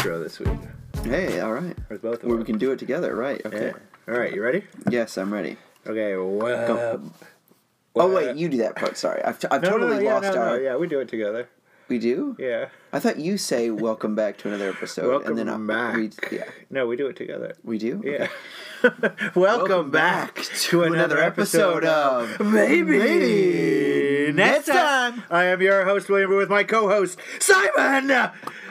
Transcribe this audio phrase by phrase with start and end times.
[0.00, 0.48] intro this week.
[1.04, 1.76] Hey, all right.
[1.90, 3.40] Or both of Where we can do it together, right?
[3.44, 3.66] Okay.
[3.66, 4.12] Yeah.
[4.14, 4.64] All right, you ready?
[4.88, 5.58] Yes, I'm ready.
[5.86, 6.12] Okay.
[6.14, 7.02] Go.
[7.96, 8.96] Oh wait, you do that part.
[8.96, 10.60] Sorry, I've, t- I've No, totally no, yeah, lost no, our.
[10.60, 11.50] yeah, we do it together.
[11.88, 12.34] We do.
[12.38, 12.68] Yeah.
[12.94, 15.96] I thought you say welcome back to another episode, Welcome and then I, back.
[16.30, 17.54] We, yeah, No, we do it together.
[17.62, 18.00] we do.
[18.04, 18.28] Yeah.
[18.82, 19.10] Okay.
[19.34, 25.22] Welcome, back, to another episode of Maybe Maybe Next Time.
[25.28, 28.30] I am your host William with my co-host Simon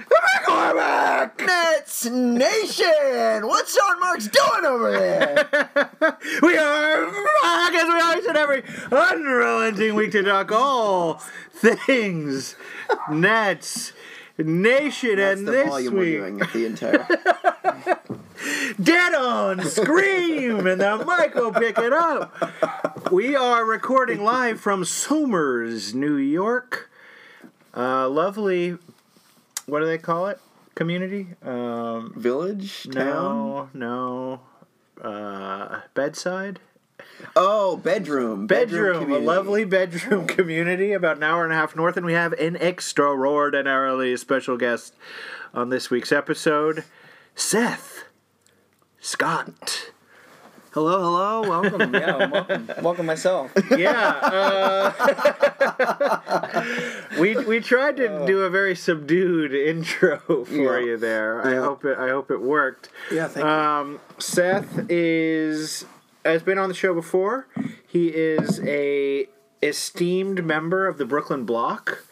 [0.09, 1.45] McCormack.
[1.45, 3.47] Nets Nation.
[3.47, 5.49] What's Sean Marks doing over there?
[6.41, 7.05] we are
[7.41, 12.55] back as we always said every unrelenting week to talk all things
[13.11, 13.93] Nets
[14.37, 17.07] Nation That's and the this volume we're doing at the entire.
[18.81, 23.11] dead on scream and the mic will pick it up.
[23.11, 26.89] We are recording live from Somers, New York.
[27.75, 28.77] Uh, lovely.
[29.69, 30.39] What do they call it?
[30.75, 31.27] Community?
[31.43, 33.69] Um, Village town.
[33.73, 34.39] no,
[35.01, 35.03] no.
[35.03, 36.59] Uh, bedside.
[37.35, 38.47] Oh, bedroom.
[38.47, 42.33] bedroom, a lovely bedroom community about an hour and a half north, and we have
[42.33, 44.95] an extraordinarily special guest
[45.53, 46.83] on this week's episode,
[47.35, 48.05] Seth
[48.99, 49.91] Scott.
[50.71, 51.93] Hello, hello, welcome.
[51.99, 52.69] Yeah, welcome.
[52.83, 53.51] welcome myself.
[53.75, 54.91] Yeah, uh,
[57.19, 60.85] we we tried to do a very subdued intro for Yeah.
[60.85, 61.41] you there.
[61.45, 61.61] I Yeah.
[61.61, 62.89] hope it I hope it worked.
[63.11, 63.49] Yeah, thank you.
[63.51, 65.85] Um, Seth is
[66.23, 67.47] has been on the show before.
[67.87, 69.27] He is a
[69.63, 72.03] esteemed member of the Brooklyn Block.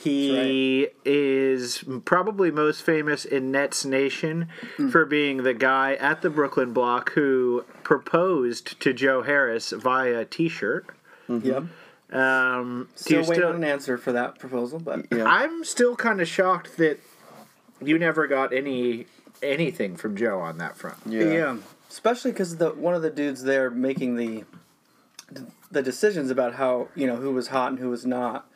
[0.00, 4.90] He is probably most famous in Nets Nation Hmm.
[4.90, 10.86] for being the guy at the Brooklyn Block who proposed to Joe Harris via T-shirt.
[11.28, 11.64] Yep.
[12.12, 15.24] Um, Still waiting still- on an answer for that proposal, but Yeah.
[15.26, 17.00] I'm still kind of shocked that
[17.82, 19.06] you never got any
[19.42, 20.96] anything from Joe on that front.
[21.06, 21.22] yeah.
[21.24, 21.56] yeah,
[21.90, 24.44] especially because the one of the dudes there making the
[25.70, 28.48] the decisions about how you know who was hot and who was not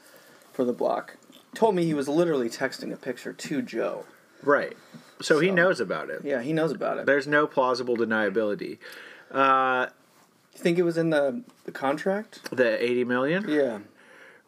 [0.52, 1.16] for the block
[1.54, 4.04] told me he was literally texting a picture to Joe.
[4.42, 4.76] Right.
[5.20, 6.22] So, he knows about it.
[6.24, 7.06] Yeah, he knows about it.
[7.06, 8.78] There's no plausible deniability.
[9.30, 9.86] Uh,
[10.54, 12.50] You think it was in the, the contract?
[12.50, 13.48] the 80 million?
[13.48, 13.78] Yeah.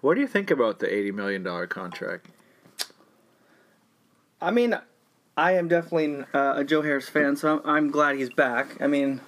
[0.01, 2.27] What do you think about the 80 million dollar contract?
[4.41, 4.77] I mean,
[5.37, 8.81] I am definitely uh, a Joe Harris fan, so I'm, I'm glad he's back.
[8.83, 9.21] I mean,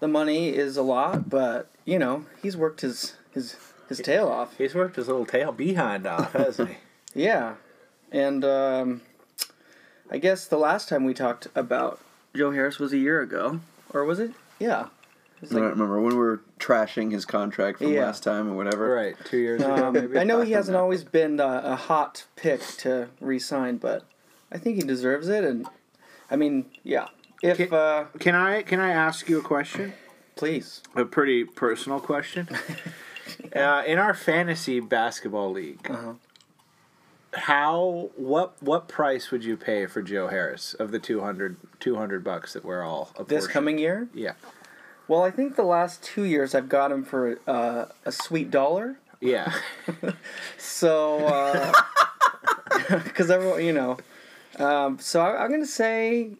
[0.00, 3.56] the money is a lot, but you know he's worked his his
[3.88, 4.56] his tail off.
[4.58, 6.76] He's worked his little tail behind off, hasn't he?
[7.14, 7.54] Yeah,
[8.12, 9.02] and um,
[10.10, 12.00] I guess the last time we talked about
[12.34, 13.60] Joe Harris was a year ago,
[13.92, 14.32] or was it?
[14.58, 14.86] Yeah.
[15.42, 18.06] It's I don't remember when we were trashing his contract from Yeah.
[18.06, 18.88] last time or whatever.
[18.94, 20.18] right, two years ago, um, maybe.
[20.18, 20.80] I know he hasn't that.
[20.80, 24.04] always been a, a hot pick to re-sign, but
[24.50, 25.44] I think he deserves it.
[25.44, 25.66] And
[26.30, 27.08] I mean, yeah,
[27.42, 29.92] if Can- uh, Can I can I ask you a question?
[30.36, 30.82] please.
[30.96, 32.48] A pretty personal question.
[33.54, 36.14] uh, in our fantasy basketball league, Uh-huh.
[37.34, 42.52] How what what price would you pay for Joe Harris of the 200, 200 bucks
[42.52, 44.08] that we're all This coming year?
[44.14, 44.34] Yeah,
[45.08, 48.98] Well, I think the last two years I've got him for uh, a sweet dollar.
[49.20, 49.52] yeah.
[50.58, 51.72] So,
[52.88, 53.98] because everyone, you know,
[54.58, 56.30] um, so I, I'm gonna say,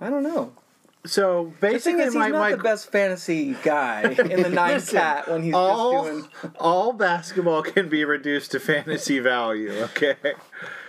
[0.00, 0.52] I don't know.
[1.08, 5.28] So basically, is, he's my, not my the best fantasy guy in the nine cat
[5.28, 6.52] when he's all just doing.
[6.60, 9.72] all basketball can be reduced to fantasy value.
[9.72, 10.16] Okay.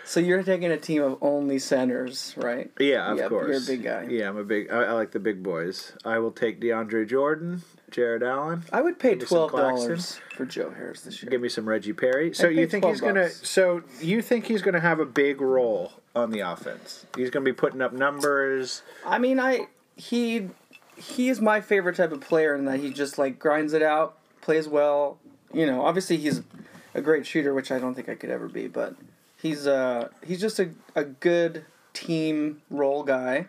[0.03, 2.71] So you're taking a team of only centers, right?
[2.79, 3.47] Yeah, of Yep, course.
[3.47, 4.07] you're a big guy.
[4.09, 4.71] Yeah, I'm a big.
[4.71, 5.93] I, I like the big boys.
[6.03, 8.63] I will take DeAndre Jordan, Jarrett Allen.
[8.73, 11.29] I would pay twelve dollars for Joe Harris this year.
[11.29, 12.33] Give me some Reggie Perry.
[12.33, 13.29] So I'd you think he's 12 gonna?
[13.29, 17.05] So you think he's gonna have a big role on the offense?
[17.15, 18.81] He's gonna be putting up numbers.
[19.05, 19.67] I mean, I
[19.99, 20.49] he
[20.97, 24.17] he is my favorite type of player in that he just like grinds it out,
[24.41, 25.17] plays well.
[25.53, 26.41] You know, obviously he's
[26.93, 28.95] a great shooter, which I don't think I could ever be, but
[29.37, 33.47] he's uh he's just a, a good team role guy.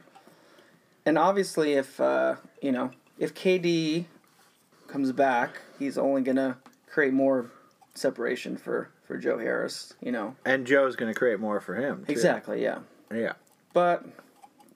[1.07, 4.05] And obviously, if uh, you know if KD
[4.87, 6.59] comes back, he's only gonna
[6.91, 7.51] create more
[7.95, 9.95] separation for for Joe Harris.
[10.01, 12.05] You know, And Joe's gonna create more for him.
[12.07, 12.13] too.
[12.13, 12.81] exactly, yeah.
[13.13, 13.33] Yeah.
[13.73, 14.05] But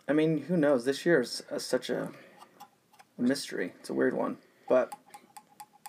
[0.09, 0.85] I mean, who knows?
[0.85, 2.11] This year is uh, such a,
[3.19, 3.73] a mystery.
[3.81, 4.37] It's a weird one.
[4.69, 4.93] But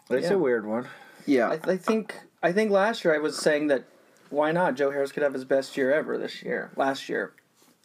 [0.10, 0.36] It's Yeah.
[0.36, 0.88] a weird one.
[1.26, 1.50] Yeah.
[1.50, 3.84] I, I think I think last year I was saying that
[4.30, 4.76] why not?
[4.76, 6.72] Joe Harris could have his best year ever this year.
[6.76, 7.34] Last year,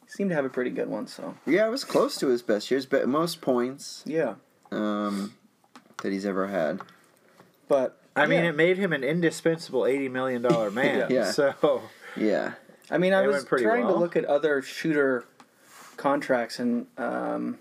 [0.05, 1.07] he seemed to have a pretty good one.
[1.07, 4.35] So yeah, it was close to his best years, but most points yeah.
[4.71, 5.35] um,
[6.03, 6.81] that he's ever had.
[7.69, 11.07] But I mean, it made him an indispensable eighty million dollar man.
[11.11, 11.31] Yeah.
[11.31, 11.83] So
[12.17, 12.53] Yeah.
[12.91, 13.95] I mean, I It was trying well.
[13.95, 15.25] to look at other shooter
[16.01, 17.59] contracts, and um,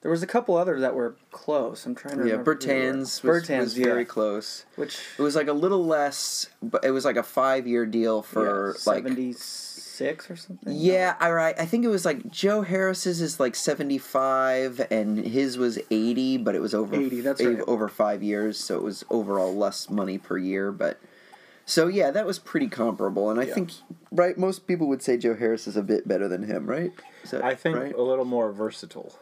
[0.00, 1.84] there was a couple others that were close.
[1.86, 2.56] I'm trying to Yeah, remember.
[2.56, 4.06] Bertans was, Bertans, was very yeah.
[4.06, 4.64] close.
[4.76, 8.22] Which It was like a little less, but it was like a five year deal
[8.22, 9.04] for like.
[9.04, 10.72] seventy six or something.
[10.74, 11.54] Yeah, all right.
[11.58, 16.38] I think it was like Joe Harris's is like seventy five, and his was eighty,
[16.38, 17.60] but it was over 80, that's right.
[17.66, 20.72] over five years, so it was overall less money per year.
[20.72, 20.98] But
[21.68, 23.54] so yeah, that was pretty comparable, and I Yeah.
[23.54, 23.70] think
[24.10, 26.92] right most people would say Joe Harris is a bit better than him, right?
[27.30, 27.94] That I think right?
[27.94, 29.12] a little more versatile,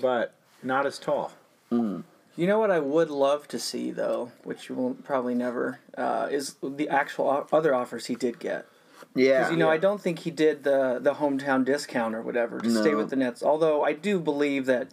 [0.00, 1.32] but not as tall.
[1.70, 6.28] You know what I would love to see though, which you will probably never, uh,
[6.30, 8.66] is the actual o- other offers he did get.
[9.14, 12.60] yeah, Because you know, I don't think he did the the hometown discount or whatever
[12.60, 13.42] to stay with the Nets.
[13.42, 14.88] Although I do believe that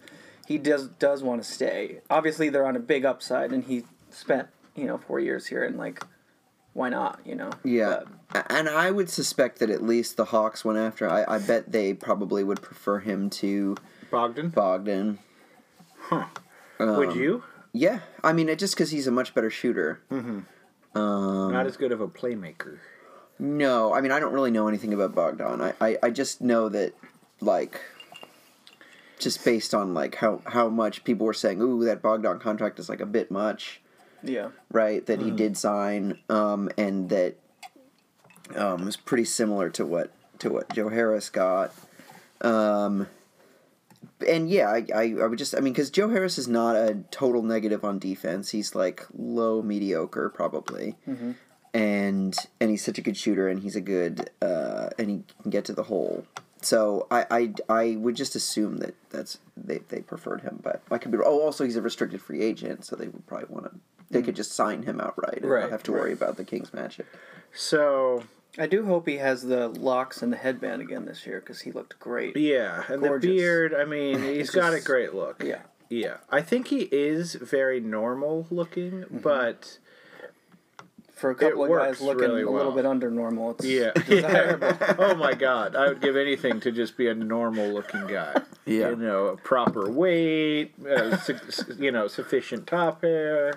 [0.46, 2.00] he does does want to stay.
[2.10, 5.76] Obviously, they're on a big upside, and he spent you know four years here, and
[5.76, 6.02] like,
[6.76, 7.20] why not?
[7.24, 7.50] You know.
[7.64, 8.00] Yeah,
[8.32, 11.08] But- and I would suspect that at least the Hawks went after.
[11.10, 13.76] I, I bet they probably would prefer him to
[14.10, 15.18] Bogdan, Bogdan.
[16.10, 16.26] Um,
[16.78, 17.42] would you?
[17.72, 20.00] Yeah, I mean, it just because he's a much better shooter.
[20.10, 20.98] Mm-hmm.
[20.98, 22.78] Um, Not as good of a playmaker.
[23.38, 25.60] no, I mean, I don't really know anything about Bogdan.
[25.60, 26.94] I, I, I just know that,
[27.40, 27.80] like,
[29.18, 32.88] just based on like how how much people were saying, "Ooh, that Bogdan contract is
[32.88, 33.80] like a bit much."
[34.22, 34.48] Yeah.
[34.72, 35.04] right?
[35.06, 37.36] That he did sign, um, and that
[38.54, 41.72] um, was pretty similar to what to what Joe Harris got.
[42.40, 43.06] Um,
[44.26, 46.98] and yeah, I, I, I would just I mean because Joe Harris is not a
[47.10, 48.50] total negative on defense.
[48.50, 50.96] He's like low mediocre probably.
[51.74, 55.50] And and he's such a good shooter, and he's a good, uh, and he can
[55.50, 56.24] get to the hole.
[56.62, 60.96] So I, I, I would just assume that that's they, they preferred him, but I
[60.96, 61.18] could be.
[61.18, 63.78] Oh, also he's a restricted free agent, so they would probably want to.
[64.10, 66.70] They could just sign him outright and Right, not have to worry about the Kings
[66.70, 67.04] matchup.
[67.52, 68.22] So
[68.58, 71.72] I do hope he has the locks and the headband again this year because he
[71.72, 72.36] looked great.
[72.36, 73.28] yeah, and Gorgeous.
[73.28, 73.74] the beard.
[73.74, 75.42] I mean, he's It's got a just- great look.
[75.44, 75.60] Yeah.
[75.88, 79.18] Yeah, I think he is very normal looking, Mm-hmm.
[79.18, 79.78] but
[81.12, 82.76] For a couple of works guys looking really a little well.
[82.76, 84.76] bit under normal, it's yeah, desirable.
[84.98, 88.40] oh my god, I would give anything to just be a normal looking guy.
[88.64, 88.90] Yeah.
[88.90, 91.38] you know, a proper weight, uh, su-
[91.78, 93.54] you know, sufficient top hair.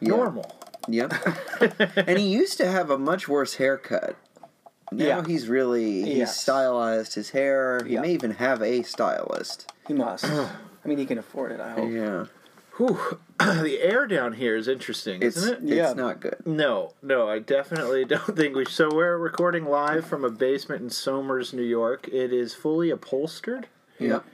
[0.00, 0.54] Normal.
[0.88, 1.12] Yep.
[1.96, 4.16] and he used to have a much worse haircut.
[4.92, 5.24] Now Yeah.
[5.26, 6.40] he's really he's Yes.
[6.40, 7.80] stylized his hair.
[7.84, 8.00] He Yeah.
[8.00, 9.70] may even have a stylist.
[9.86, 10.24] He must.
[10.84, 11.60] I mean, he can afford it.
[11.60, 11.90] I hope.
[11.90, 12.24] Yeah.
[12.76, 12.98] Whew.
[13.38, 15.62] the air down here is interesting, It's isn't it?
[15.64, 15.92] it's Yeah.
[15.92, 16.36] not good.
[16.46, 18.64] No, no, I definitely don't think we.
[18.64, 22.08] So we're recording live from a basement in Somers, New York.
[22.08, 23.66] It is fully upholstered.
[23.98, 24.24] Yep.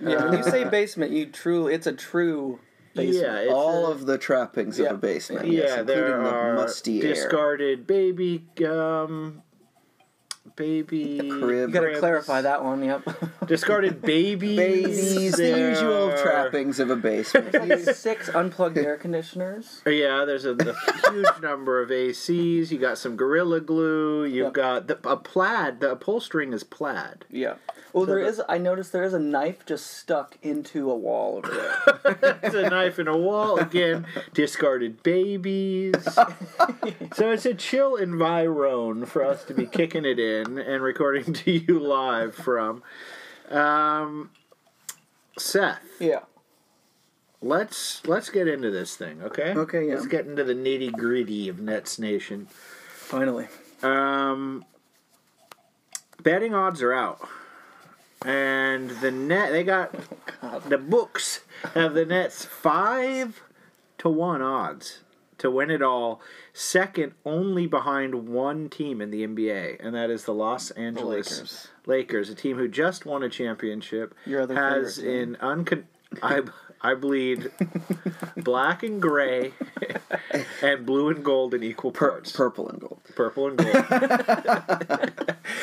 [0.00, 2.58] Yeah, when you say basement, you truly it's a true
[2.94, 3.26] basement.
[3.26, 4.86] Yeah, it's All a- of the trappings Yeah.
[4.86, 5.46] of a basement.
[5.46, 7.08] Yeah, yes, including there the are musty air.
[7.14, 9.42] discarded baby, um,
[10.56, 11.68] baby crib.
[11.68, 12.84] You gotta cribs, clarify that one.
[12.84, 13.02] Yep.
[13.46, 14.56] Discarded babies.
[14.56, 17.54] Babies, the usual trappings of a basement.
[17.54, 19.82] Like six unplugged air conditioners.
[20.02, 22.70] Yeah, there's a, a huge number of ACs.
[22.70, 24.24] You got some Gorilla Glue.
[24.24, 24.52] You've Yep.
[24.54, 25.80] got the, a plaid.
[25.80, 27.24] The upholstering is plaid.
[27.30, 27.54] Yeah.
[27.92, 28.40] Well, there the- is.
[28.48, 32.38] I noticed there is a knife just stuck into a wall over there.
[32.42, 34.06] It's a knife in a wall again.
[34.34, 35.94] Discarded babies.
[37.14, 41.50] so it's a chill environ for us to be kicking it in and recording to
[41.50, 42.82] you live from.
[43.50, 44.30] Um,
[45.38, 46.20] Seth, yeah.
[47.40, 49.54] let's let's get into this thing, okay?
[49.54, 49.94] Okay, yeah.
[49.94, 52.46] Let's get into the nitty gritty of Nets Nation.
[52.90, 53.48] Finally.
[53.82, 54.64] Um,
[56.22, 57.20] betting odds are out,
[58.24, 59.94] and the net they got
[60.40, 60.68] God.
[60.68, 61.40] the books
[61.74, 63.42] have the Nets five
[63.98, 65.00] to one odds
[65.42, 66.20] to win it all,
[66.52, 71.68] second only behind one team in the NBA, and that is the Los Angeles Lakers.
[71.84, 75.84] Lakers, a team who just won a championship, Your other has in uncon.
[76.22, 76.42] I
[76.80, 77.50] I bleed
[78.36, 79.52] black and gray
[80.62, 82.32] and blue and gold in equal Pur- parts.
[82.32, 83.00] purple and gold.
[83.16, 83.74] Purple and gold.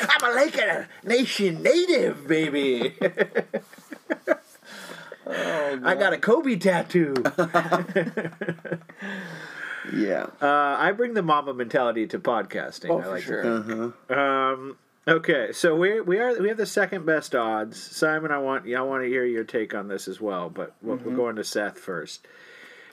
[0.08, 2.94] I'm a Laker Nation native, baby.
[5.32, 7.14] Oh, I got a Kobe tattoo.
[9.92, 10.26] Yeah.
[10.40, 10.46] Uh,
[10.78, 12.90] I bring the mama mentality to podcasting.
[12.90, 13.46] Oh, I for like sure.
[13.46, 14.14] Uh-huh.
[14.20, 14.76] Um,
[15.08, 17.80] okay, so we we are we have the second best odds.
[17.80, 20.96] Simon, I want I want to hear your take on this as well, but we're,
[20.96, 21.10] Mm-hmm.
[21.10, 22.26] we're going to Seth first.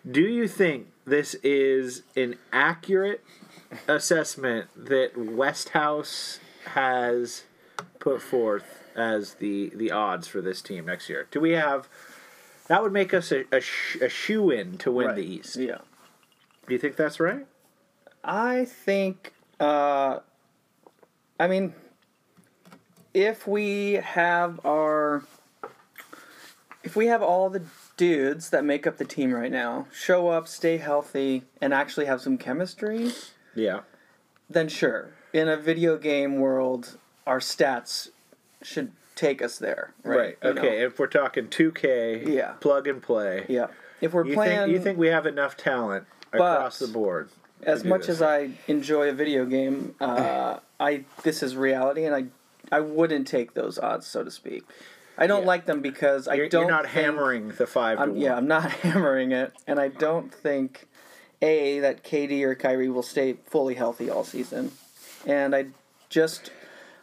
[0.09, 3.23] Do you think this is an accurate
[3.87, 7.43] assessment that Westhouse has
[7.99, 11.27] put forth as the the odds for this team next year?
[11.31, 11.87] Do we have
[12.67, 15.15] that would make us a, a, sh- a shoe in to win Right.
[15.15, 15.55] the East?
[15.57, 15.77] Yeah.
[16.67, 17.45] Do you think that's right?
[18.23, 19.33] I think.
[19.59, 20.19] Uh,
[21.39, 21.73] I mean,
[23.13, 25.23] if we have our
[26.83, 27.63] if we have all the
[27.95, 32.21] dudes that make up the team right now show up, stay healthy, and actually have
[32.21, 33.11] some chemistry,
[33.55, 33.81] Yeah.
[34.49, 35.13] then sure.
[35.33, 38.09] In a video game world, our stats
[38.61, 39.93] should take us there.
[40.03, 40.17] Right.
[40.17, 40.37] Right.
[40.43, 40.61] You know?
[40.61, 40.81] Okay.
[40.83, 42.51] If we're talking 2K, Yeah.
[42.59, 43.45] plug and play.
[43.49, 43.67] Yeah.
[43.99, 47.29] If we're You playing think you think we have enough talent But- across the board?
[47.63, 48.09] as much this.
[48.17, 52.25] as I enjoy a video game, uh, I this is reality, and I
[52.71, 54.63] I wouldn't take those odds, so to speak.
[55.17, 55.47] I don't Yeah.
[55.47, 56.63] like them because I You're, don't.
[56.63, 58.17] you're not think- hammering the 5 to I'm, 1.
[58.19, 60.87] yeah, I'm not hammering it, and I don't think
[61.41, 64.71] a that KD or Kyrie will stay fully healthy all season,
[65.25, 65.67] and I
[66.09, 66.51] just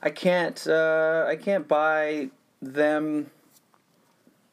[0.02, 2.28] I can't uh, I can't buy
[2.62, 3.30] them.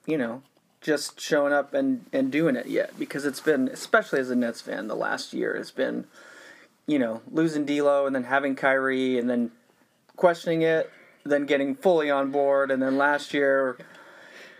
[0.08, 0.42] You know,
[0.82, 4.62] just showing up and and doing it yet because it's been especially as a Nets
[4.62, 6.06] fan the last year it's been,
[6.88, 9.52] you know, losing D'Lo and then having Kyrie and then
[10.16, 10.90] questioning it,
[11.24, 13.78] then getting fully on board, and then last year.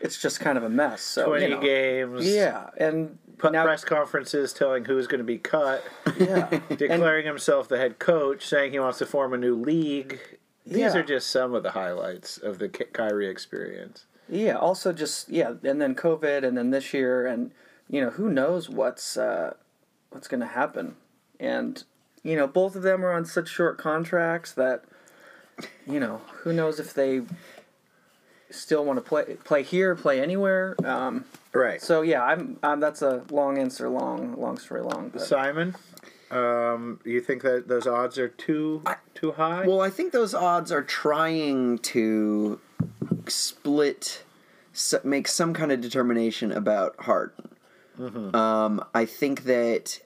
[0.04, 1.04] It's just kind of a mess.
[1.04, 1.62] So 20 you know.
[1.62, 2.26] games.
[2.28, 5.84] Yeah, and Put now, press conferences telling who's going to be cut,
[6.18, 10.20] yeah, declaring himself the head coach, saying he wants to form a new league.
[10.66, 10.98] These Yeah.
[10.98, 14.06] are just some of the highlights of the Ky- Kyrie experience.
[14.32, 14.58] Yeah.
[14.58, 17.52] Also, just yeah, and then COVID, and then this year, and
[17.90, 19.54] you know, who knows what's uh,
[20.10, 20.96] what's going to happen,
[21.40, 21.84] and
[22.24, 24.84] you know, both of them are on such short contracts that
[25.86, 27.22] you know, who knows if they
[28.50, 30.76] still want to play play here, play anywhere.
[30.84, 31.82] Um, Right.
[31.82, 35.10] so yeah, I'm, um that's a long answer, long long story long.
[35.10, 35.76] But Simon,
[36.30, 38.84] um, you think that those odds are too
[39.14, 39.68] too high?
[39.68, 42.60] Well, I think those odds are trying to
[43.32, 44.24] split,
[45.04, 47.50] make some kind of determination about Harden.
[48.34, 50.00] Um, I think that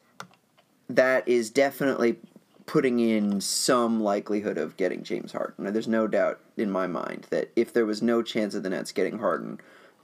[0.90, 2.18] that is definitely
[2.66, 5.72] putting in some likelihood of getting James Harden.
[5.72, 8.92] There's no doubt in my mind that if there was no chance of the Nets
[8.92, 9.60] getting Harden,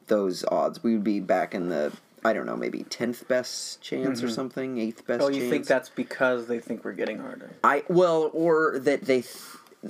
[0.08, 1.92] those odds we would be back in the
[2.24, 5.24] I don't know maybe tenth best chance or something, eighth best.
[5.24, 5.50] oh, you chance.
[5.50, 7.50] think that's because they think we're getting Harden?
[7.64, 9.22] I well, or that they.
[9.22, 9.36] Th-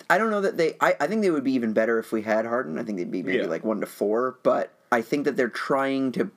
[0.10, 0.76] I don't know that they.
[0.80, 2.78] I, I think they would be even better if we had Harden.
[2.80, 3.46] I think they'd be maybe Yeah.
[3.48, 4.38] like one to four.
[4.44, 6.32] But I think that they're trying to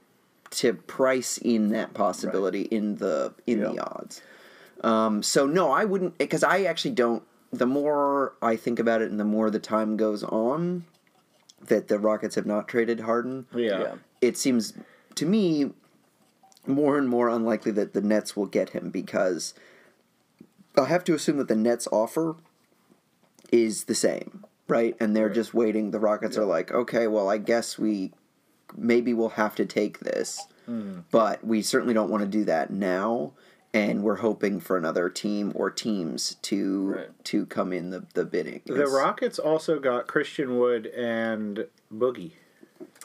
[0.51, 4.21] to price in that possibility in the in the odds.
[4.83, 7.23] Um, so no, I wouldn't because I actually don't.
[7.53, 10.85] The more I think about it, and the more the time goes on,
[11.69, 13.81] that the Rockets have not traded Harden yeah.
[13.81, 13.95] yeah.
[14.21, 14.75] it seems
[15.15, 15.71] to me
[16.67, 19.55] more and more unlikely that the Nets will get him because
[20.77, 22.37] I have to assume that the Nets offer
[23.55, 24.97] is the same, right?
[24.99, 25.35] And they're Right.
[25.35, 25.91] just waiting.
[25.93, 28.13] The Rockets are like, okay, well, I guess we
[28.77, 31.01] maybe we'll have to take this, Hmm.
[31.13, 33.33] but we certainly don't want to do that now.
[33.73, 37.25] And we're hoping for another team or teams to Right.
[37.25, 38.63] to come in the, the bidding.
[38.67, 42.33] The Rockets also got Christian Wood and Boogie,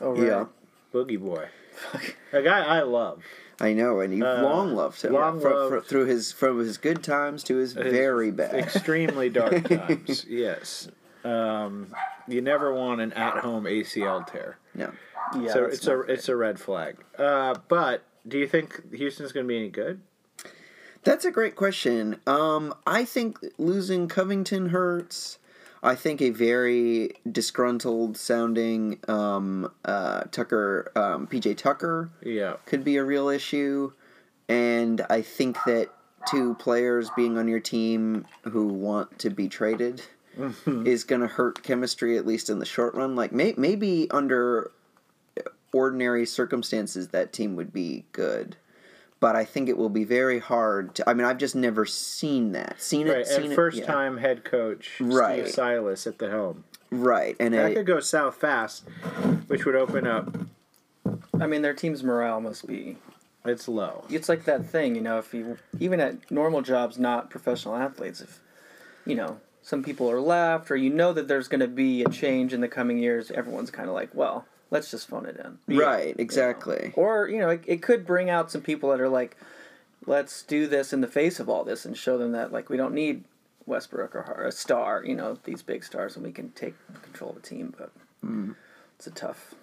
[0.01, 0.24] Oh, right.
[0.27, 0.46] Yeah,
[0.94, 1.48] Boogie Boy,
[2.34, 3.24] a guy I love.
[3.62, 5.13] I know, and you've Uh, long loved him.
[5.13, 5.70] long Fro- loved.
[5.72, 8.56] fro- through his from his good times to his very bad.
[8.56, 10.25] Extremely dark times.
[10.30, 10.88] Yes.
[11.25, 11.94] Um,
[12.28, 14.58] you never want an at-home ACL tear.
[14.74, 14.92] no.
[15.39, 16.98] Yeah, so it's a not it's a red flag.
[17.18, 20.00] Uh, but do you think Houston's going to be any good?
[21.04, 22.20] That's a great question.
[22.25, 25.38] Um, I think losing Covington hurts.
[25.82, 32.56] I think a very disgruntled sounding um, uh, Tucker, um, PJ Tucker, Yeah.
[32.66, 33.94] could be a real issue.
[34.50, 35.90] And I think that
[36.30, 40.02] two players being on your team who want to be traded
[40.66, 43.16] is going to hurt chemistry, at least in the short run.
[43.16, 44.72] Like, may- maybe under
[45.72, 48.56] ordinary circumstances, that team would be good.
[49.20, 51.10] But I think it will be very hard to.
[51.10, 52.82] I mean, I've just never seen that.
[52.82, 53.12] Seen it.
[53.12, 53.28] Right.
[53.28, 53.86] seen And it, first yeah.
[53.86, 55.44] time head coach Right.
[55.46, 56.64] Steve Silas at the helm.
[56.92, 57.36] Right.
[57.40, 58.86] And That I, could go south fast,
[59.48, 60.36] which would open up.
[61.40, 62.98] I mean, their team's morale must be.
[63.46, 64.04] It's low.
[64.10, 65.18] It's like that thing, you know.
[65.18, 68.40] If you even at normal jobs, not professional athletes, if
[69.06, 72.10] you know some people are left, or you know that there's going to be a
[72.10, 75.78] change in the coming years, everyone's kind of like, well, let's just phone it in.
[75.78, 76.16] right.
[76.18, 76.94] Exactly.
[76.96, 79.38] Or you know, it, it could bring out some people that are like,
[80.06, 82.78] let's do this in the face of all this and show them that like we
[82.78, 83.24] don't need
[83.66, 87.42] Westbrook or a star, you know, these big stars, and we can take control of
[87.42, 87.74] the team.
[87.78, 87.92] But
[88.26, 88.56] mm.
[88.96, 89.56] it's a tough.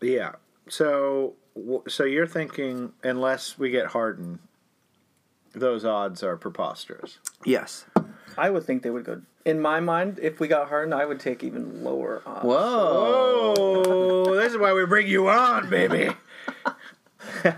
[0.00, 0.32] Yeah.
[0.68, 1.34] So
[1.88, 4.38] so you're thinking unless we get Harden,
[5.52, 7.18] those odds are preposterous.
[7.44, 7.84] Yes.
[8.36, 9.20] I would think they would go.
[9.44, 12.44] In my mind, if we got Harden, I would take even lower odds.
[12.44, 13.54] Whoa.
[13.58, 16.10] Oh, this is why we bring you on, baby.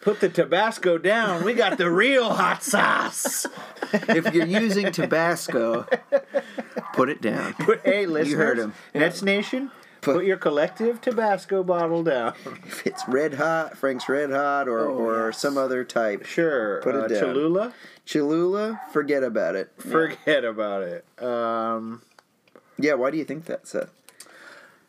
[0.00, 1.44] Put the Tabasco down.
[1.44, 3.46] We got the real hot sauce.
[3.92, 5.86] if you're using Tabasco,
[6.92, 7.52] Put it down.
[7.60, 8.72] Put, hey, listeners, you heard him.
[8.94, 12.34] Nets Nation, put, Put- your collective Tabasco bottle down.
[12.66, 15.38] If it's red hot, Frank's red hot, or, Oh, or yes.
[15.40, 16.24] some other type.
[16.26, 16.80] Sure.
[16.82, 17.20] Put it uh, down.
[17.20, 17.72] Cholula,
[18.08, 19.70] Cholula, forget about it.
[19.78, 21.04] forget about it.
[21.22, 22.00] Um,
[22.78, 23.90] Yeah, why do you think that, Seth?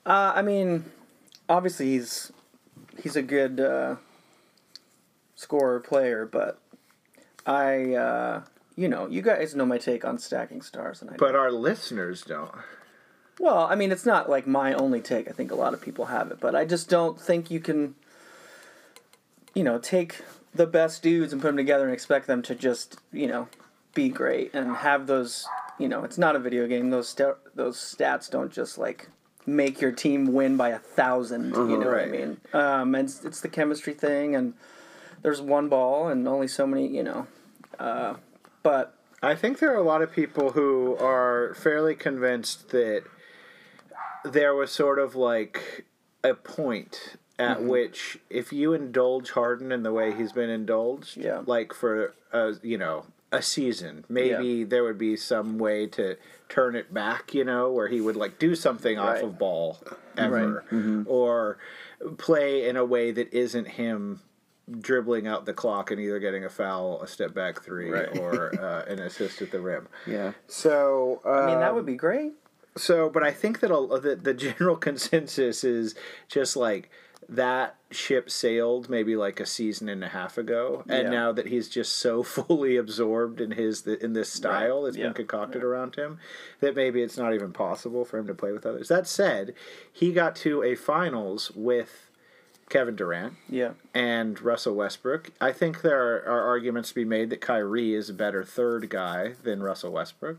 [0.06, 0.86] Uh, I mean,
[1.50, 2.32] obviously he's
[3.04, 3.98] he's a good uh,
[5.36, 6.62] scorer player, but
[7.46, 8.44] I, uh,
[8.78, 11.16] you know, you guys know my take on stacking stars, and I.
[11.18, 12.52] but our listeners don't.
[13.38, 15.28] well, I mean, it's not like my only take.
[15.28, 17.96] I think a lot of people have it, but I just don't think you can,
[19.54, 20.22] you know, take
[20.54, 23.48] the best dudes and put them together and expect them to just, you know,
[23.94, 25.48] be great and have those.
[25.78, 26.90] You know, it's not a video game.
[26.90, 29.10] Those sta- those stats don't just like
[29.46, 32.38] make your team win by a 1000 You know what I mean?
[32.54, 34.54] Um, and it's, it's the chemistry thing, and
[35.22, 36.88] there's one ball and only so many.
[36.88, 37.28] You know,
[37.80, 38.16] uh,
[38.62, 43.04] but I think there are a lot of people who are fairly convinced that
[44.24, 45.86] there was sort of like
[46.24, 47.68] a point at Mm-hmm.
[47.70, 51.42] which if you indulge Harden in the way he's been indulged, Yeah.
[51.46, 56.18] like for a, you know a season, maybe there would be some way to
[56.50, 59.78] turn it back, you know, where he would like do something off of ball
[60.18, 60.64] ever,
[61.08, 61.58] or
[62.18, 64.22] play in a way that isn't him
[64.80, 68.18] dribbling out the clock and either getting a foul, a step back three, Right.
[68.18, 69.88] or uh, an assist at the rim.
[70.08, 70.34] Yeah.
[70.48, 72.34] So I mean, that um, would be great.
[72.78, 75.94] so, but I think that a, the the general consensus is
[76.28, 76.90] just like
[77.32, 81.10] that ship sailed maybe like a season and a half ago, and Yeah.
[81.10, 85.06] now that he's just so fully absorbed in his in this style that's Yeah.
[85.06, 86.18] been concocted around him,
[86.60, 88.88] that maybe it's not even possible for him to play with others.
[88.88, 89.54] That said,
[89.92, 92.10] he got to a finals with
[92.68, 93.72] Kevin Durant Yeah.
[93.94, 95.30] and Russell Westbrook.
[95.40, 98.90] I think there are, are arguments to be made that Kyrie is a better third
[98.90, 100.38] guy than Russell Westbrook.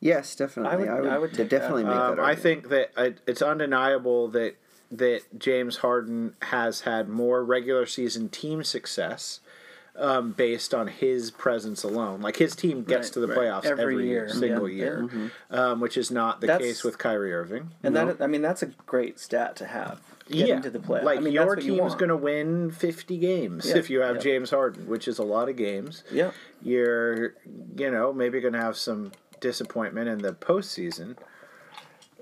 [0.00, 0.88] Yes, definitely.
[0.88, 1.88] I would- I would take definitely that.
[1.88, 2.22] make that.
[2.22, 2.92] Um, I think that
[3.26, 4.54] it's undeniable that
[4.90, 9.40] that James Harden has had more regular season team success
[9.96, 12.20] um, based on his presence alone.
[12.20, 13.38] Like his team gets Right, to the right.
[13.38, 15.28] playoffs every, Every year, year, single yeah, year, yeah.
[15.70, 17.70] Um, which is not the That's- case with Kyrie Irving.
[17.82, 20.00] And that I mean that's a great stat to have.
[20.30, 21.04] Yeah, to the playoffs.
[21.04, 24.22] like I mean, your team's going to win fifty games Yeah, if you have yeah.
[24.22, 26.04] James Harden, which is a lot of games.
[26.12, 26.32] Yeah.
[26.62, 27.34] You're,
[27.76, 31.16] you know, maybe going to have some disappointment in the postseason.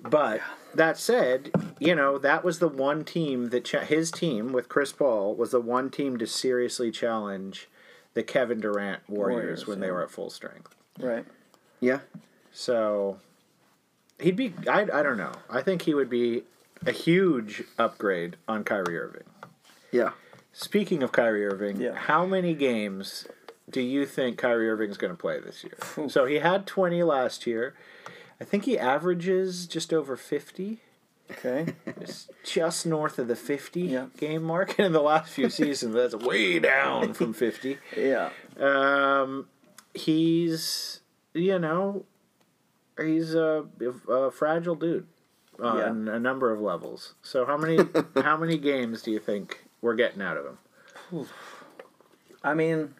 [0.02, 0.40] But
[0.74, 4.92] that said, you know that was the one team that cha- his team with Chris
[4.92, 7.68] Paul was the one team to seriously challenge
[8.14, 10.74] the Kevin Durant Warriors, Warriors, when they were at full strength.
[10.98, 11.24] Right.
[11.80, 12.00] Yeah.
[12.52, 13.18] So
[14.20, 15.32] he'd be I, I don't know.
[15.50, 16.44] I think he would be
[16.86, 19.24] a huge upgrade on Kyrie Irving.
[19.92, 20.10] Yeah.
[20.52, 21.94] Speaking of Kyrie Irving, Yeah.
[21.94, 23.26] how many games
[23.68, 26.08] do you think Kyrie Irving's going to play this year?
[26.08, 27.74] So he had 20 last year.
[28.40, 30.78] I think he averages just over 50.
[31.30, 31.74] Okay.
[31.86, 34.06] It's just north of the 50 Yeah.
[34.16, 34.78] game mark.
[34.78, 37.78] And in the last few seasons, that's way down from 50.
[37.96, 38.30] yeah.
[38.58, 39.48] Um,
[39.94, 41.00] he's,
[41.34, 42.04] you know,
[43.00, 43.64] he's a,
[44.08, 45.06] a fragile dude
[45.60, 47.14] on a number of levels.
[47.22, 47.78] So how many
[48.22, 51.26] how many games do you think we're getting out of him?
[52.44, 52.94] I mean,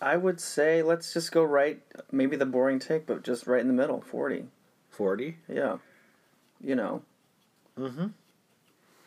[0.00, 1.80] I would say let's just go right.
[2.12, 4.00] Maybe the boring take, but just right in the middle.
[4.00, 4.44] Forty.
[4.90, 5.36] 40?
[5.52, 5.76] Yeah.
[6.60, 7.02] You know,
[7.78, 8.12] mhm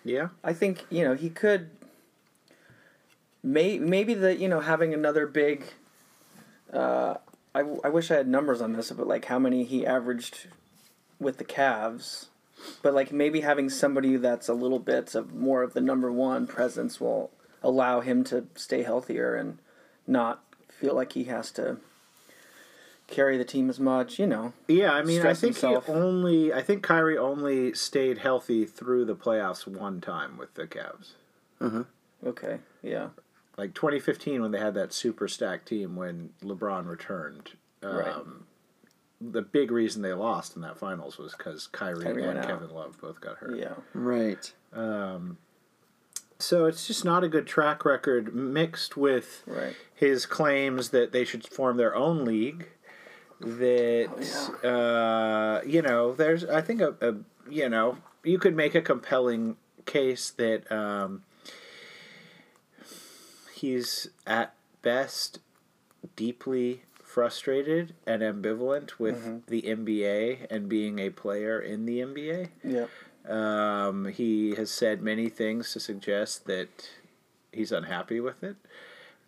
[0.03, 0.29] Yeah.
[0.43, 1.71] I think you know he could.
[3.41, 5.63] May maybe the you know having another big.
[6.71, 7.15] Uh,
[7.55, 10.47] I, I wish I had numbers on this, but like how many he averaged
[11.19, 12.27] with the Cavs,
[12.83, 16.45] but like maybe having somebody that's a little bit of more of the number one
[16.45, 17.31] presence will
[17.63, 19.57] allow him to stay healthier and
[20.05, 20.43] not
[20.79, 21.77] feel like he has to
[23.07, 24.19] carry the team as much.
[24.19, 25.85] You know, Yeah, I mean, I think himself.
[25.87, 30.67] he only I think Kyrie only stayed healthy through the playoffs one time with the
[30.67, 31.11] Cavs.
[32.25, 33.09] okay, yeah,
[33.57, 37.51] Like 2015 when they had that super stacked team when LeBron returned.
[37.83, 38.15] Um, Right.
[39.21, 42.41] The big reason they lost in that finals was because Kyrie, Kyrie and.
[42.41, 43.57] Kevin Love both got hurt.
[43.57, 43.73] yeah.
[43.93, 44.53] Right.
[46.41, 49.75] So it's just not a good track record mixed with Right.
[49.93, 52.67] his claims that they should form their own league.
[53.41, 54.09] That
[54.63, 57.15] uh, you know, there's I think a, a
[57.51, 61.23] you know you could make a compelling case that um,
[63.53, 65.39] he's at best
[66.15, 72.49] deeply frustrated and ambivalent with the NBA and being a player in the NBA.
[72.63, 72.85] Yeah.
[73.27, 76.89] Um, he has said many things to suggest that
[77.51, 78.55] he's unhappy with it.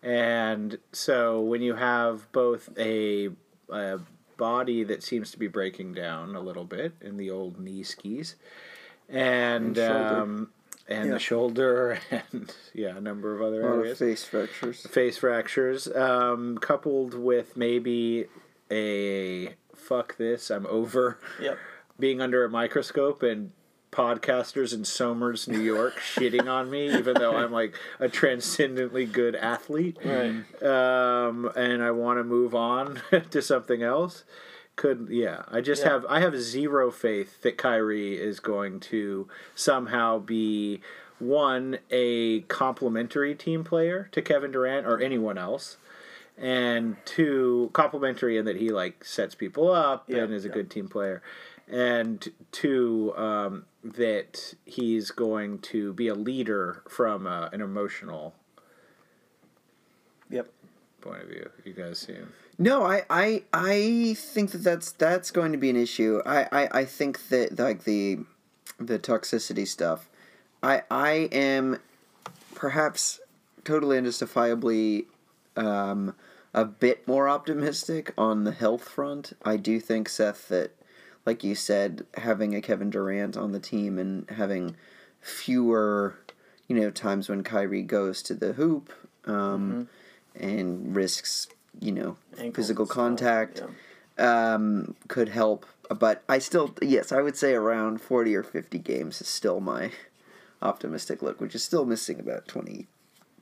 [0.02, 3.28] And so when you have both a,
[3.70, 4.00] a
[4.36, 8.34] body that seems to be breaking down a little bit in the old knee skis,
[9.08, 10.50] and And um,
[10.88, 11.12] and Yeah.
[11.12, 14.84] the shoulder, and yeah, a number of other A lot of areas face fractures.
[14.86, 18.26] face fractures, um, coupled with maybe
[18.70, 21.58] a fuck this, I'm over Yep.
[22.00, 23.52] being under a microscope and
[23.92, 29.36] podcasters in Somers, New York, shitting on me, even though I'm like a transcendently good
[29.36, 30.34] athlete, Right.
[30.62, 33.00] um, and I want to move on
[33.30, 34.24] to something else.
[34.74, 35.90] Could yeah, I just Yeah.
[35.92, 40.80] have I have zero faith that Kyrie is going to somehow be
[41.18, 45.76] one a complementary team player to Kevin Durant or anyone else,
[46.38, 50.54] and two complimentary in that he like sets people up Yeah, and is a yeah.
[50.54, 51.22] good team player,
[51.68, 58.34] and two um, that he's going to be a leader from uh, an emotional
[60.30, 60.50] Yep.
[61.00, 61.50] point of view.
[61.64, 62.32] You guys see him?
[62.58, 66.22] No, I, I I think that that's that's going to be an issue.
[66.24, 68.20] I, I, I think that like the
[68.78, 70.08] the toxicity stuff.
[70.62, 71.78] I I am
[72.54, 73.20] perhaps
[73.64, 75.06] totally unjustifiably
[75.56, 76.14] um,
[76.54, 79.32] a bit more optimistic on the health front.
[79.44, 80.72] I do think Seth that,
[81.24, 84.76] like you said, having a Kevin Durant on the team and having
[85.20, 86.18] fewer,
[86.68, 88.92] you know, times when Kyrie goes to the hoop
[89.26, 89.88] um,
[90.34, 91.48] and risks,
[91.80, 93.62] you know, Ankles physical stuff, contact
[94.18, 94.54] yeah.
[94.54, 95.66] um, could help.
[95.88, 99.92] But I still, yes, I would say around 40 or 50 games is still my
[100.60, 102.86] optimistic look, which is still missing about 20,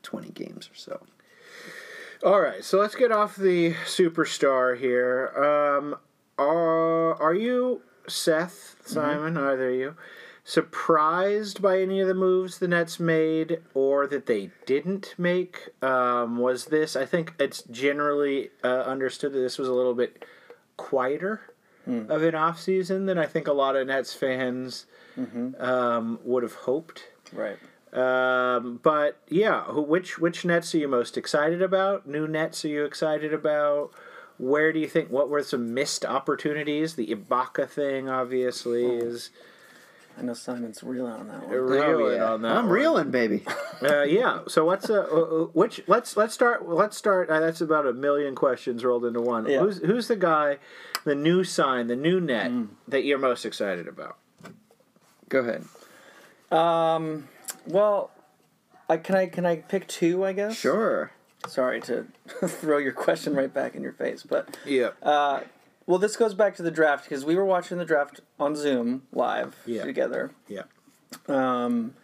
[0.03, 1.01] 20 games or so.
[2.23, 5.33] All right, so let's get off the superstar here.
[5.35, 5.97] Um,
[6.41, 9.37] are are you Seth Simon?
[9.37, 9.97] Either of you
[10.43, 15.69] surprised by any of the moves the Nets made, or that they didn't make?
[15.83, 16.97] Um, was this?
[16.97, 20.25] I think it's generally uh, understood that this was a little bit
[20.77, 21.43] quieter
[22.09, 24.87] of an off season than I think a lot of Nets fans
[25.59, 27.05] um, would have hoped.
[27.33, 27.59] Right.
[27.93, 32.07] Um, but yeah, which which Nets are you most excited about?
[32.07, 33.93] New Nets are you excited about?
[34.41, 35.11] Where do you think?
[35.11, 36.95] What were some missed opportunities?
[36.95, 39.29] The Ibaka thing, obviously, is
[40.19, 41.51] I know Simon's reeling on that one.
[41.51, 42.57] reeling on that.
[42.57, 42.75] I'm one.
[42.75, 43.45] reeling, baby.
[43.83, 44.41] Uh, yeah.
[44.47, 45.83] So what's uh, uh, uh, which?
[45.87, 46.69] Let's let's start.
[46.69, 47.31] Let's start.
[47.31, 49.49] Uh, that's about a million questions rolled into one.
[49.49, 49.61] Yeah.
[49.61, 50.59] Who's who's the guy,
[51.05, 52.53] the new sign, the new net
[52.89, 54.19] that you're most excited about?
[55.31, 55.65] Go ahead.
[56.55, 57.29] Um,
[57.67, 58.11] well,
[58.87, 60.27] I can I can I pick two?
[60.27, 60.57] I guess.
[60.57, 61.11] Sure.
[61.47, 62.07] Sorry to
[62.47, 64.91] throw your question right back in your face, but Yeah.
[65.03, 65.41] uh,
[65.87, 69.03] well, this goes back to the draft because we were watching the draft on Zoom
[69.13, 69.85] live Yeah.
[69.85, 70.31] together.
[70.49, 70.63] yeah.
[71.29, 71.95] Um,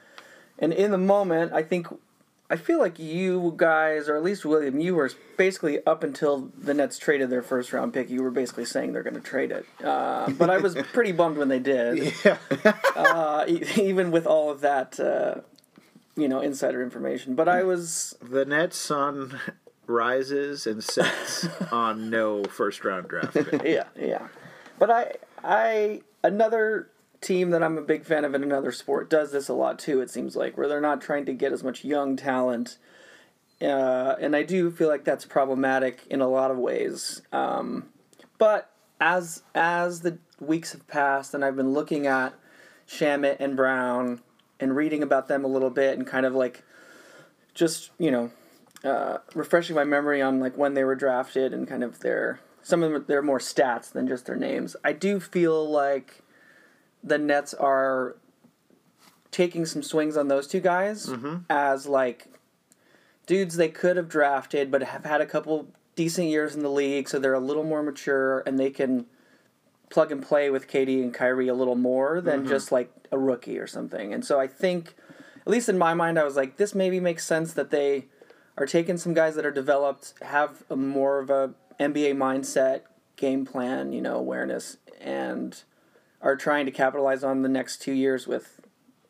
[0.59, 1.87] and in the moment, I think,
[2.51, 6.73] I feel like you guys, or at least William, you were basically up until the
[6.75, 8.09] Nets traded their first round pick.
[8.11, 9.67] You were basically saying they're going to trade it.
[9.85, 12.39] Uh, but I was pretty bummed when they did, Yeah.
[12.97, 13.45] uh,
[13.77, 15.43] even with all of that, uh,
[16.17, 17.35] you know, insider information.
[17.35, 19.39] But I was, The Nets sun
[19.87, 23.63] rises and sets on no first round draft pick.
[23.65, 24.29] yeah, yeah.
[24.79, 25.13] But I,
[25.45, 29.55] I, another team that I'm a big fan of in another sport does this a
[29.55, 30.01] lot too.
[30.01, 32.79] It seems like where they're not trying to get as much young talent,
[33.61, 37.23] uh, and I do feel like that's problematic in a lot of ways.
[37.33, 37.89] Um,
[38.39, 42.35] but as as the weeks have passed, and I've been looking at
[42.87, 44.21] Shamet and Brown
[44.61, 46.63] and reading about them a little bit, and kind of like
[47.55, 48.31] just you know
[48.85, 52.83] uh, refreshing my memory on like when they were drafted and kind of their some
[52.83, 54.77] of them they're more stats than just their names.
[54.85, 56.23] I do feel like
[57.03, 58.17] the Nets are
[59.31, 61.09] taking some swings on those two guys
[61.51, 62.29] as like
[63.27, 67.09] dudes they could have drafted but have had a couple decent years in the league
[67.09, 69.05] so they're a little more mature and they can
[69.91, 73.59] plug and play with KD and Kyrie a little more than just like a rookie
[73.59, 74.13] or something.
[74.13, 74.95] And so I think
[75.41, 78.07] at least in my mind I was like this maybe makes sense that they
[78.59, 82.83] are taking some guys that are developed, have a more of a NBA mindset,
[83.17, 85.63] game plan, you know, awareness, and
[86.23, 88.61] are trying to capitalize on the next two years with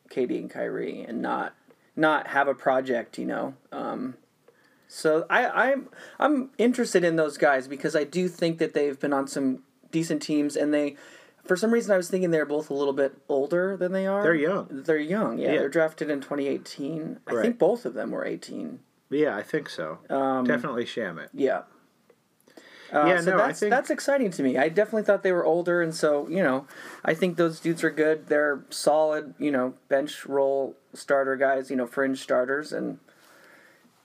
[0.09, 1.53] KD and Kyrie, and not
[1.95, 3.55] not have a project, you know.
[3.71, 4.15] Um,
[4.87, 9.13] so I, I'm I'm interested in those guys because I do think that they've been
[9.13, 10.95] on some decent teams, and they.
[11.47, 14.21] For some reason, I was thinking they're both a little bit older than they are.
[14.23, 14.67] They're young.
[14.69, 15.53] They're young, yeah.
[15.53, 15.59] Yeah.
[15.59, 17.19] They're drafted in 2018.
[17.27, 18.79] I think both of them were 18.
[19.09, 19.99] Yeah, I think so.
[20.09, 21.29] Um, Definitely Shamet.
[21.33, 21.61] Yeah.
[22.93, 24.57] Uh, Yeah, so no, I that's think- that's exciting to me.
[24.57, 26.67] I definitely thought they were older, and so you know,
[27.03, 28.27] I think those dudes are good.
[28.27, 32.99] They're solid, you know, bench role starter guys, you know, fringe starters, and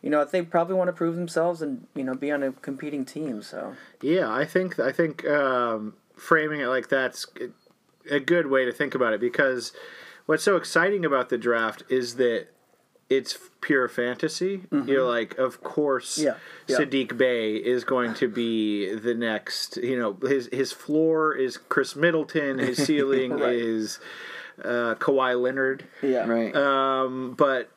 [0.02, 3.04] you know, they probably want to prove themselves and you know be on a competing
[3.04, 3.40] team.
[3.42, 7.26] So Yeah, I think I think um, framing it like that's
[8.10, 9.72] a good way to think about it because
[10.26, 12.46] what's so exciting about the draft is that
[13.10, 14.62] it's pure fantasy.
[14.70, 16.78] You're like, of course, Yeah, yeah.
[16.78, 19.76] Sadiq Bey is going to be the next.
[19.76, 22.58] You know, his his floor is Khris Middleton.
[22.58, 23.52] His ceiling Right.
[23.54, 23.98] is
[24.64, 25.84] uh, Kawhi Leonard.
[26.02, 26.56] yeah, Right.
[26.56, 27.68] Um, but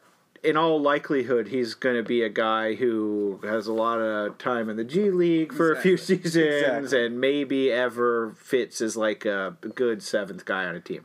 [0.46, 4.70] in all likelihood, he's going to be a guy who has a lot of time
[4.70, 7.06] in the G League for a few seasons Exactly.
[7.06, 11.04] and maybe ever fits as like a good seventh guy on a team.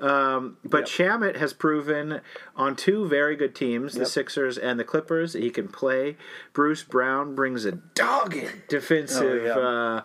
[0.00, 2.20] Um, but Shamet has proven
[2.56, 6.16] on two very good teams, the Sixers and the Clippers, that he can play.
[6.52, 9.42] Bruce Brown brings a dogged defensive.
[9.42, 9.58] Oh, yeah.
[9.58, 10.02] uh,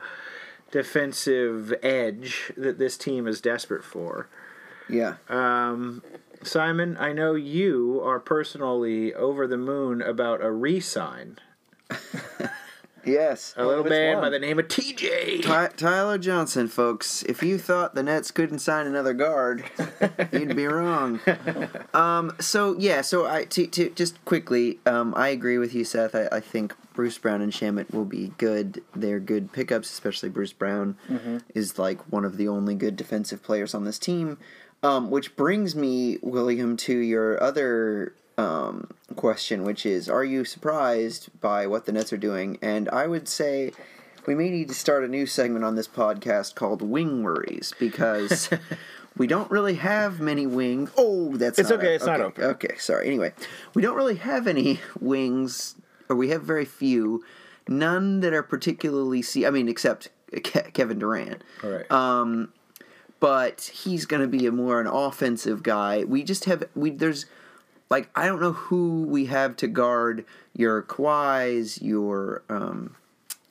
[0.71, 4.27] defensive edge that this team is desperate for.
[4.89, 5.15] yeah.
[5.29, 6.01] Um,
[6.45, 11.39] Simon, I know you are personally over the moon about a re-sign.
[13.05, 13.53] yes.
[13.57, 14.25] A little which man one?
[14.25, 15.43] by the name of TJ.
[15.43, 17.23] Ty- Tyler Johnson, folks.
[17.23, 19.63] If you thought the Nets couldn't sign another guard,
[20.31, 21.19] you'd be wrong.
[21.93, 26.15] Um, so yeah, so I to, to just quickly, um, I agree with you, Seth.
[26.15, 28.81] I, I think Bruce Brown and Shamet will be good.
[28.95, 30.95] They're good pickups, especially Bruce Brown
[31.53, 34.37] is like one of the only good defensive players on this team.
[34.83, 41.29] Um, which brings me, William, to your other um, question, which is, are you surprised
[41.39, 42.57] by what the Nets are doing?
[42.61, 43.71] And I would say
[44.25, 48.49] we may need to start a new segment on this podcast called Wing Worries because
[49.17, 50.91] we don't really have many wings.
[50.97, 51.95] Oh, that's It's okay, up.
[51.95, 52.43] it's not open.
[52.43, 53.07] Okay, sorry.
[53.07, 53.31] Anyway,
[53.73, 55.75] we don't really have any wings,
[56.09, 57.23] or we have very few.
[57.69, 59.45] None that are particularly see.
[59.45, 60.09] I mean, except
[60.43, 61.41] Ke- Kevin Durant.
[61.63, 61.89] All right.
[61.89, 62.51] Um,
[63.23, 66.03] but he's going to be a more an offensive guy.
[66.03, 67.25] We just have we there's
[67.89, 72.97] like I don't know who we have to guard your Kawhis, your um,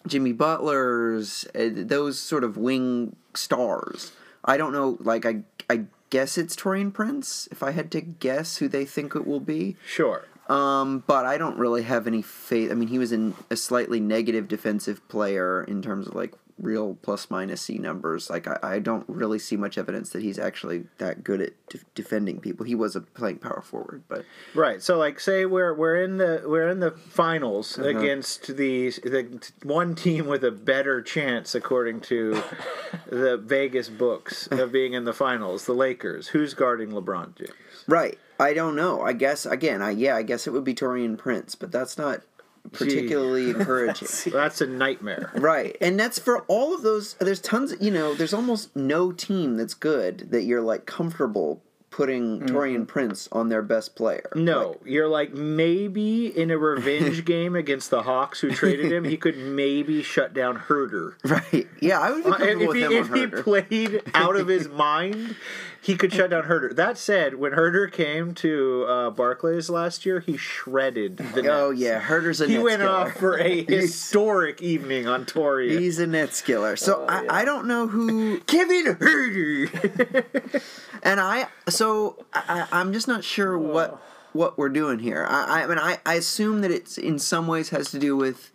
[0.07, 4.13] Jimmy Butlers, uh, those sort of wing stars.
[4.45, 4.99] I don't know.
[5.01, 7.49] Like I I guess it's Taurean Prince.
[7.51, 9.77] If I had to guess who they think it will be.
[9.87, 10.27] sure.
[10.49, 12.71] Um, but I don't really have any faith.
[12.71, 16.97] I mean, he was in a slightly negative defensive player in terms of like real
[17.03, 18.31] plus minus C numbers.
[18.31, 21.81] Like I, I don't really see much evidence that he's actually that good at de-
[21.95, 22.65] defending people.
[22.67, 24.83] He was a playing power forward, but Right.
[24.83, 27.89] So like say we're we're in the we're in the finals Uh-huh.
[27.89, 32.43] against the the one team with a better chance according to
[33.09, 36.29] the Vegas books of being in the finals, the Lakers.
[36.29, 37.51] Who's guarding LeBron James?
[37.89, 38.19] right.
[38.41, 39.03] I don't know.
[39.03, 39.83] I guess again.
[39.83, 40.17] I yeah.
[40.17, 42.23] I guess it would be Taurean Prince, but that's not
[42.71, 44.09] particularly encouraging.
[44.33, 45.31] That's a nightmare.
[45.35, 45.77] Right.
[45.81, 49.75] And that's for all of those there's tons you know, there's almost no team that's
[49.75, 54.31] good that you're like comfortable putting Taurean Prince on their best player.
[54.35, 59.19] No, you're like maybe in a revenge game against the Hawks who traded him, he
[59.19, 61.15] could maybe shut down Huerter.
[61.23, 61.69] Right.
[61.81, 64.69] Yeah, I would be Uh, if with he, him if he played out of his
[64.71, 65.37] mind,
[65.83, 66.75] he could shut down Huerter.
[66.77, 72.01] That said, when Huerter came to uh, Barclays last year, he shredded the Oh yeah,
[72.01, 72.91] Huerter's a He went killer.
[72.93, 75.77] off for a historic evening on Tory.
[75.77, 76.77] He's a net killer.
[76.77, 80.63] So I, I don't know who Kevin Huerter.
[81.03, 84.01] and I so I, I'm just not sure what
[84.33, 85.27] what we're doing here.
[85.29, 88.51] I, I mean I, I assume that it's in some ways has to do with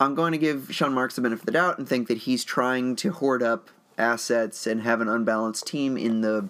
[0.00, 2.42] I'm going to give Sean Marks the benefit of the doubt and think that he's
[2.42, 3.68] trying to hoard up
[4.00, 6.48] assets and have an unbalanced team in the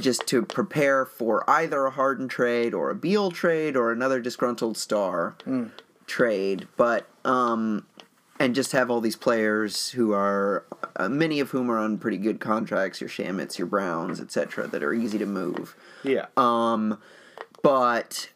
[0.00, 4.76] just to prepare for either a Harden trade or a Beal trade or another disgruntled
[4.76, 5.36] star
[6.06, 6.66] trade.
[6.76, 7.86] But um,
[8.40, 10.64] and just have all these players who are
[10.96, 14.82] uh, many of whom are on pretty good contracts, your Shamets, your Browns, etc., that
[14.82, 15.74] are easy to move.
[16.04, 16.26] yeah.
[16.36, 16.98] Um,
[17.62, 18.30] but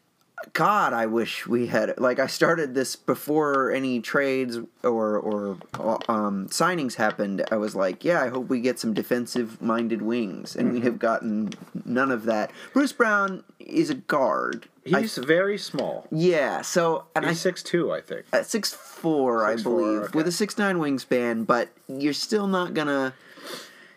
[0.52, 5.98] God, I wish we had like I started this before any trades or or uh,
[6.09, 7.44] um, signings happened.
[7.50, 10.87] I was like, yeah, I hope we get some defensive minded wings, and we mm-hmm.
[10.87, 11.50] have gotten
[11.85, 12.50] none of that.
[12.72, 14.68] Bruce Brown is a guard.
[14.92, 16.07] I- He's very small.
[16.11, 18.26] yeah, so and I He's six two, I think.
[18.33, 20.11] at six four, I 6'4", believe, okay.
[20.14, 21.46] with a six nine wingspan.
[21.46, 23.14] But you're still not gonna.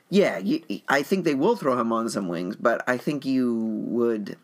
[0.09, 3.55] Yeah, you, I think they will throw him on some wings, but I think you
[3.87, 4.37] would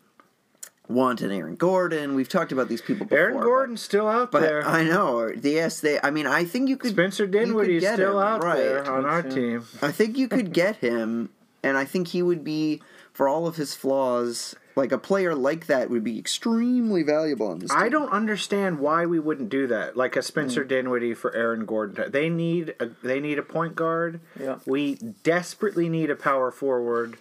[0.88, 2.14] want an Aaron Gordon.
[2.14, 3.18] We've talked about these people before.
[3.18, 4.66] Aaron but- Gordon's still out but, there.
[4.66, 5.30] I know.
[5.42, 6.00] Yes, they.
[6.02, 6.92] I mean, I think you could.
[6.92, 8.56] Spencer you could Dinwiddie's get still him, out right.
[8.56, 9.64] there on our team.
[9.80, 11.30] I think you could get him,
[11.62, 15.66] and I think he would be, for all of his flaws, like a player like
[15.66, 17.70] that would be extremely valuable on this.
[17.70, 17.80] Team.
[17.80, 19.96] I don't understand why we wouldn't do that.
[19.96, 20.68] Like a Spencer mm.
[20.68, 22.10] Dinwiddie for Aaron Gordon.
[22.10, 24.20] They need a they need a point guard.
[24.38, 24.58] Yeah.
[24.66, 27.18] We desperately need a power forward.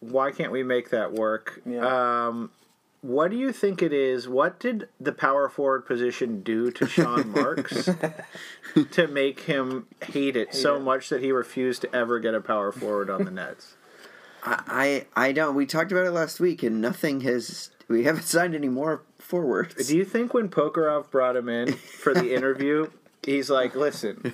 [0.00, 1.62] Why can't we make that work?
[1.64, 2.26] Yeah.
[2.26, 2.50] Um,
[3.02, 4.28] what do you think it is?
[4.28, 7.88] What did the power forward position do to Sean Marks
[8.92, 10.80] to make him hate it so it.
[10.80, 13.74] much that he refused to ever get a power forward on the Nets?
[14.42, 15.54] I, I I don't.
[15.54, 17.70] We talked about it last week, and nothing has.
[17.88, 19.86] We haven't signed any more forwards.
[19.86, 22.90] Do you think when Prokhorov brought him in for the interview,
[23.26, 24.32] he's like, "Listen,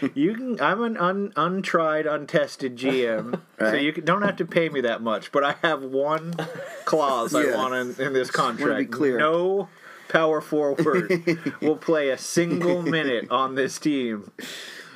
[0.14, 0.60] you can.
[0.60, 5.02] I'm an un, untried, untested GM, so you can, don't have to pay me that
[5.02, 5.30] much.
[5.32, 6.34] But I have one
[6.86, 8.90] clause I want in, in this contract.
[8.90, 9.18] clear.
[9.18, 9.68] No
[10.08, 11.10] power forward
[11.60, 14.30] will play a single minute on this team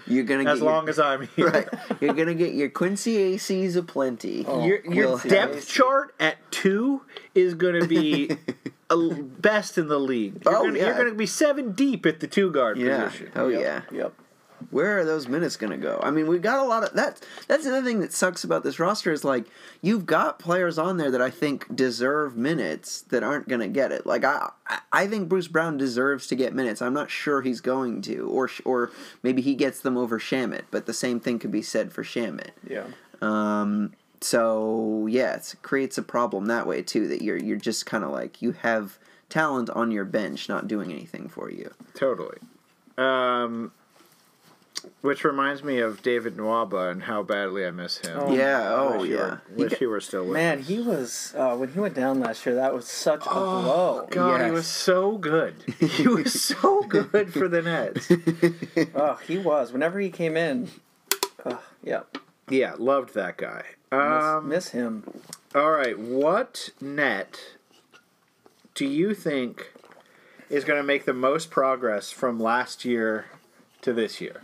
[0.08, 1.50] You're gonna as get long your, as I'm here.
[1.50, 1.68] right.
[2.00, 4.44] You're gonna get your Quincy Acys aplenty.
[4.46, 4.66] Oh.
[4.66, 7.02] Your, your depth chart at two
[7.34, 8.30] is going to be
[8.90, 10.42] best in the league.
[10.44, 11.02] You're Oh, going yeah.
[11.02, 13.04] to be seven deep at the two guard yeah.
[13.04, 13.32] position.
[13.36, 13.80] Oh Yep, yeah.
[13.96, 14.14] Yep.
[14.70, 16.00] Where are those minutes gonna go?
[16.02, 17.20] I mean, we've got a lot of that.
[17.48, 19.44] That's the other thing that sucks about this roster is like
[19.82, 24.06] you've got players on there that I think deserve minutes that aren't gonna get it.
[24.06, 26.80] Like I, I- I think Bruce Brown deserves to get minutes.
[26.80, 28.90] I'm not sure he's going to, or or
[29.22, 30.62] maybe he gets them over Shamet.
[30.70, 32.50] But the same thing could be said for Shamet.
[32.66, 32.84] Yeah.
[33.20, 33.92] Um,
[34.24, 37.08] so yeah, it creates a problem that way too.
[37.08, 40.90] That you're you're just kind of like you have talent on your bench not doing
[40.90, 41.70] anything for you.
[41.92, 42.38] Totally.
[42.96, 43.72] Um,
[45.02, 48.18] which reminds me of David Nwaba and how badly I miss him.
[48.18, 48.72] Oh, yeah.
[48.74, 49.22] Oh wish you yeah.
[49.22, 52.20] were, wish He you were still with Man, he was uh, when he went down
[52.20, 52.54] last year.
[52.54, 54.06] That was such a blow.
[54.10, 55.54] God, he was so good.
[55.78, 58.10] He was so good for the Nets.
[58.94, 59.70] Oh, he was.
[59.70, 60.70] Whenever he came in,
[61.44, 62.00] uh, yeah,
[62.48, 63.64] Yeah, loved that guy.
[63.98, 65.04] Miss, Um, miss him.
[65.54, 67.38] all right, what net
[68.74, 69.72] do you think
[70.50, 73.26] is going to make the most progress from last year
[73.82, 74.42] to this year?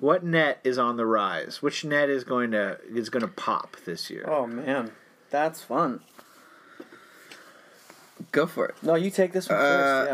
[0.00, 1.60] What net is on the rise?
[1.62, 4.24] Which net is going to is going to pop this year?
[4.28, 4.92] Oh man,
[5.30, 6.00] that's fun.
[8.32, 8.74] Go for it.
[8.82, 9.62] No, you take this one Uh,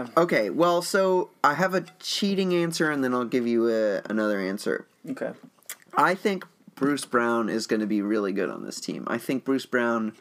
[0.05, 0.17] first.
[0.19, 4.39] Okay, well, so I have a cheating answer, and then I'll give you a, another
[4.41, 4.85] answer.
[5.11, 5.33] Okay.
[5.97, 9.05] I think Bruce Brown is going to be really good on this team.
[9.07, 10.13] I think Bruce Brown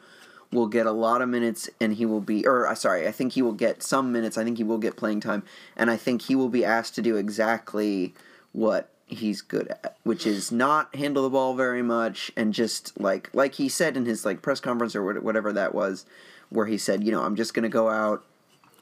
[0.51, 3.33] will get a lot of minutes, and he will be, or uh, sorry, I think
[3.33, 4.37] he will get some minutes.
[4.37, 5.43] I think he will get playing time,
[5.75, 8.13] and I think he will be asked to do exactly
[8.51, 13.29] what he's good at, which is not handle the ball very much, and just like
[13.33, 16.05] like he said in his like press conference or whatever that was,
[16.49, 18.23] where he said, you know, I'm just going to go out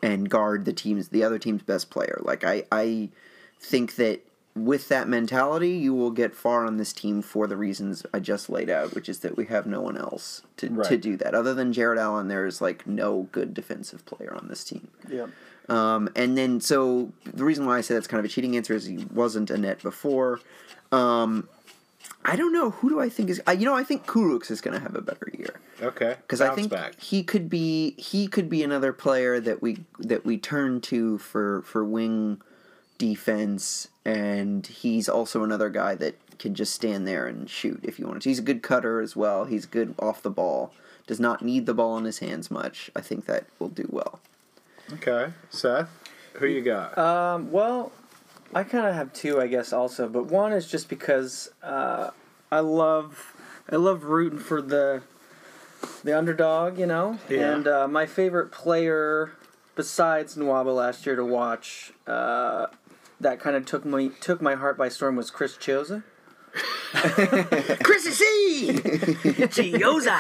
[0.03, 2.19] and guard the team's the other team's best player.
[2.23, 3.09] Like I I
[3.59, 4.21] think that
[4.55, 8.49] with that mentality, you will get far on this team for the reasons I just
[8.49, 11.33] laid out, which is that we have no one else to, to do that.
[11.33, 14.89] Other than Jarrett Allen, there is like no good defensive player on this team.
[15.09, 15.27] Yeah.
[15.69, 18.73] Um, and then, so the reason why I say that's kind of a cheating answer
[18.73, 20.41] is he wasn't a net before.
[20.91, 21.47] Um,
[22.25, 23.41] I don't know who do I think is.
[23.47, 26.41] Uh, you know, I think Kurucs is going to have a better year Okay, because
[26.41, 26.99] I think back.
[26.99, 31.63] he could be he could be another player that we that we turn to for
[31.63, 32.41] for wing
[33.01, 38.05] defense, and he's also another guy that can just stand there and shoot if you
[38.05, 38.29] want to.
[38.29, 39.45] He's a good cutter as well.
[39.45, 40.71] He's good off the ball.
[41.07, 42.91] Does not need the ball in his hands much.
[42.95, 44.19] I think that will do well.
[44.93, 45.89] Okay, Seth,
[46.33, 46.95] who you got?
[46.95, 47.91] Um, well,
[48.53, 52.11] I kind of have two, I guess, also, but one is just because uh,
[52.51, 53.33] I love
[53.71, 55.01] I love rooting for the
[56.03, 57.53] the underdog, you know, Yeah.
[57.55, 59.31] and uh, my favorite player
[59.73, 62.67] besides Nwaba last year to watch uh,
[63.21, 66.03] that kind of took my took my heart by storm was Chris Chiozza.
[67.83, 68.73] Chris C.
[68.73, 70.19] Chiozza.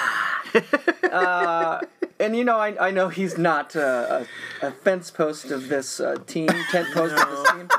[1.11, 1.81] uh,
[2.19, 4.23] and you know, I, I know he's not uh,
[4.61, 7.69] a, a fence post of this uh, team, tent post of this team,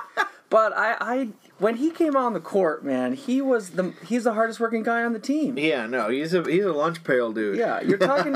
[0.51, 1.29] but I, I
[1.63, 5.03] when he came on the court, man, he was the he's the hardest working guy
[5.05, 5.57] on the team.
[5.57, 7.57] yeah, no, he's a he's a lunch pail dude.
[7.57, 8.35] Yeah, you're talking.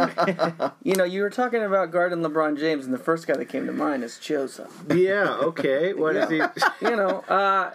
[0.83, 3.67] you know, you were talking about guarding LeBron James, and the first guy that came
[3.67, 4.69] to mind is Chiozza.
[4.95, 5.37] Yeah.
[5.49, 5.93] Okay.
[5.93, 6.37] What is he?
[6.81, 7.71] You know, uh,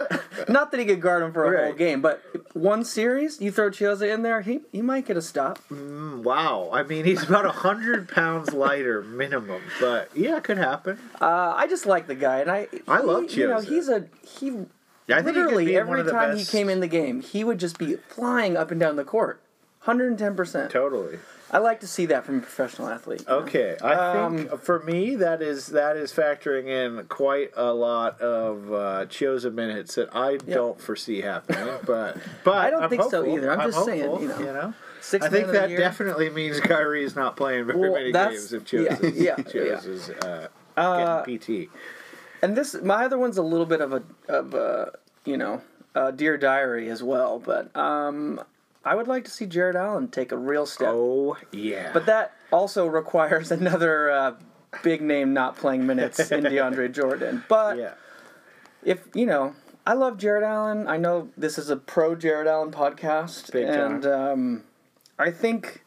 [0.48, 2.24] not that he could guard him for a whole game, but
[2.56, 5.60] one series, you throw Chiozza in there, he he might get a stop.
[5.70, 6.70] Wow.
[6.72, 10.98] I mean, he's about a hundred pounds lighter minimum, but yeah, it could happen.
[11.20, 14.08] Uh, I just like the guy, and I I he- love You know, he's a
[14.26, 14.54] he.
[15.12, 17.96] Yeah, I think literally every time he came in the game, he would just be
[17.96, 19.42] flying up and down the court,
[19.80, 20.72] hundred and ten percent.
[20.72, 21.20] Totally.
[21.54, 23.26] I like to see that from a professional athlete.
[23.28, 28.22] Okay, I Um, think for me that is that is factoring in quite a lot
[28.22, 31.68] of uh, Chiozza minutes that I don't foresee happening.
[31.86, 33.52] But but I don't I'm think so either.
[33.52, 34.74] I'm just saying, hopeful, you know.
[35.02, 37.94] Six I think man of the that definitely means Kyrie is not playing very Well,
[37.94, 40.48] many games if Chiozza's, yeah, yeah, Chiozza's uh,
[40.78, 41.72] Uh, getting PT.
[42.44, 44.94] And this, my other one's a little bit of a of a
[45.26, 45.62] you know,
[45.96, 47.40] a dear diary as well.
[47.40, 48.42] But um,
[48.84, 50.90] I would like to see Jarrett Allen take a real step.
[50.92, 51.92] Oh yeah.
[51.94, 54.36] But that also requires another uh,
[54.84, 57.44] big name not playing minutes in DeAndre Jordan.
[57.48, 57.94] But Yeah.
[58.84, 59.56] if you know,
[59.86, 60.88] I love Jarrett Allen.
[60.88, 64.64] I know this is a pro Jarrett Allen podcast, Big and um,
[65.18, 65.84] I think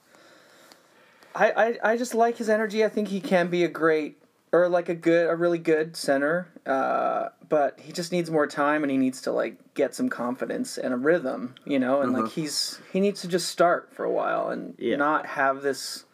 [1.34, 1.50] I,
[1.82, 2.84] I I just like his energy.
[2.84, 4.18] I think he can be a great
[4.54, 6.48] or like a good, a really good center.
[6.64, 10.78] Uh, but he just needs more time, and he needs to like get some confidence
[10.78, 12.00] and a rhythm, you know.
[12.00, 14.96] And like he's he needs to just start for a while and Yeah.
[14.96, 16.04] not have this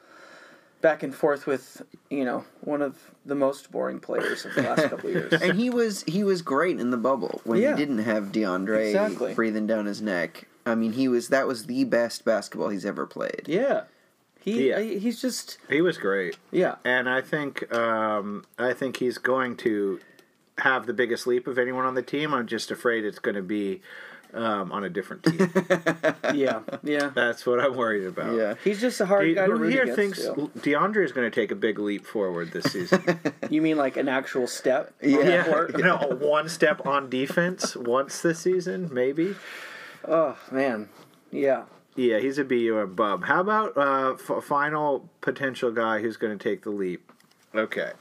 [0.81, 4.89] back and forth with you know one of the most boring players of the last
[4.89, 5.33] couple years.
[5.43, 7.73] and he was he was great in the bubble when Yeah.
[7.73, 9.35] he didn't have DeAndre Exactly.
[9.35, 10.47] breathing down his neck.
[10.65, 13.43] I mean, he was that was the best basketball he's ever played.
[13.47, 13.83] Yeah.
[14.43, 14.81] He Yeah.
[14.81, 16.37] he's just He was great.
[16.51, 16.77] yeah.
[16.85, 20.01] And I think um, I think he's going to
[20.59, 22.35] have the biggest leap of anyone on the team.
[22.35, 23.81] I'm just afraid it's going to be
[24.33, 25.51] um, on a different team.
[26.35, 26.61] Yeah.
[26.85, 27.11] Yeah.
[27.13, 28.37] That's what I'm worried about.
[28.37, 28.55] Yeah.
[28.63, 29.97] He's just a hard Do- guy to Who root here against.
[29.99, 30.49] thinks still.
[30.59, 33.03] DeAndre is going to take a big leap forward this season?
[33.51, 34.93] You mean like an actual step?
[35.03, 35.43] Yeah.
[35.49, 35.77] court?
[35.77, 39.35] no, one step on defense once this season, maybe.
[40.07, 40.89] Oh man.
[41.33, 41.65] Yeah.
[42.01, 43.25] Yeah, he's a BUM bub.
[43.25, 47.13] How about uh, f- final potential guy who's going to take the leap?
[47.55, 47.93] Okay.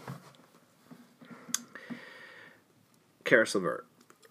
[3.26, 3.86] Caris LeVert.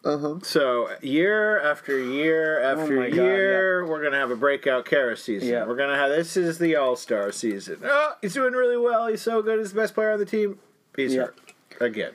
[0.05, 0.35] Uh huh.
[0.43, 5.23] So year after year after Oh my God, year, we're gonna have a breakout Caris
[5.25, 5.49] season.
[5.49, 5.67] Yeah.
[5.67, 7.81] We're gonna have this is the All Star season.
[7.85, 9.09] Oh, he's doing really well.
[9.09, 9.59] He's so good.
[9.59, 10.61] He's the best player on the team.
[10.97, 11.23] He's Yeah.
[11.23, 11.37] hurt
[11.81, 12.13] again.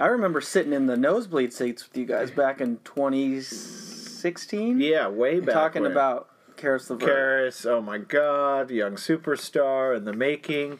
[0.00, 4.80] I remember sitting in the nosebleed seats with you guys back in 2016.
[4.80, 5.54] Yeah, way back.
[5.54, 5.92] Talking when.
[5.92, 7.08] about Caris LeVert.
[7.08, 10.78] Caris, oh my God, young superstar in the making.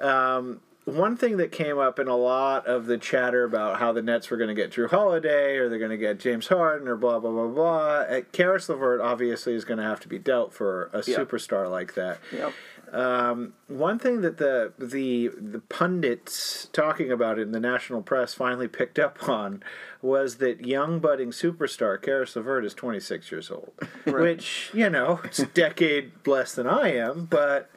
[0.00, 4.00] Um, one thing that came up in a lot of the chatter about how the
[4.02, 6.96] Nets were going to get Jrue Holiday or they're going to get James Harden or
[6.96, 7.78] blah blah blah blah.
[8.08, 11.18] Uh, Caris LeVert obviously is going to have to be dealt for a Yeah.
[11.18, 12.18] superstar like that.
[12.32, 12.52] Yep.
[12.92, 18.32] Um, one thing that the the the pundits talking about it in the national press
[18.32, 19.64] finally picked up on
[20.00, 23.72] was that young budding superstar Caris LeVert is 26 years old,
[24.06, 27.68] which you know it's a decade less than I am, but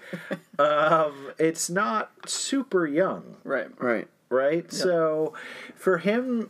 [0.59, 3.69] um, it's not super young Right.
[3.81, 4.07] Right.
[4.29, 4.71] right?
[4.71, 5.33] So
[5.75, 6.49] for him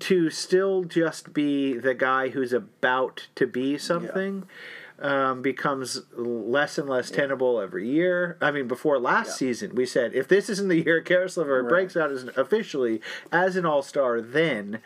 [0.00, 4.44] to still just be the guy who's about to be something
[4.98, 8.36] um, becomes less and less tenable every year.
[8.42, 9.48] I mean, before last Yeah.
[9.48, 11.68] season, we said if this isn't the year Caris LeVert Right.
[11.70, 13.00] breaks out as officially
[13.32, 14.80] as an All Star, then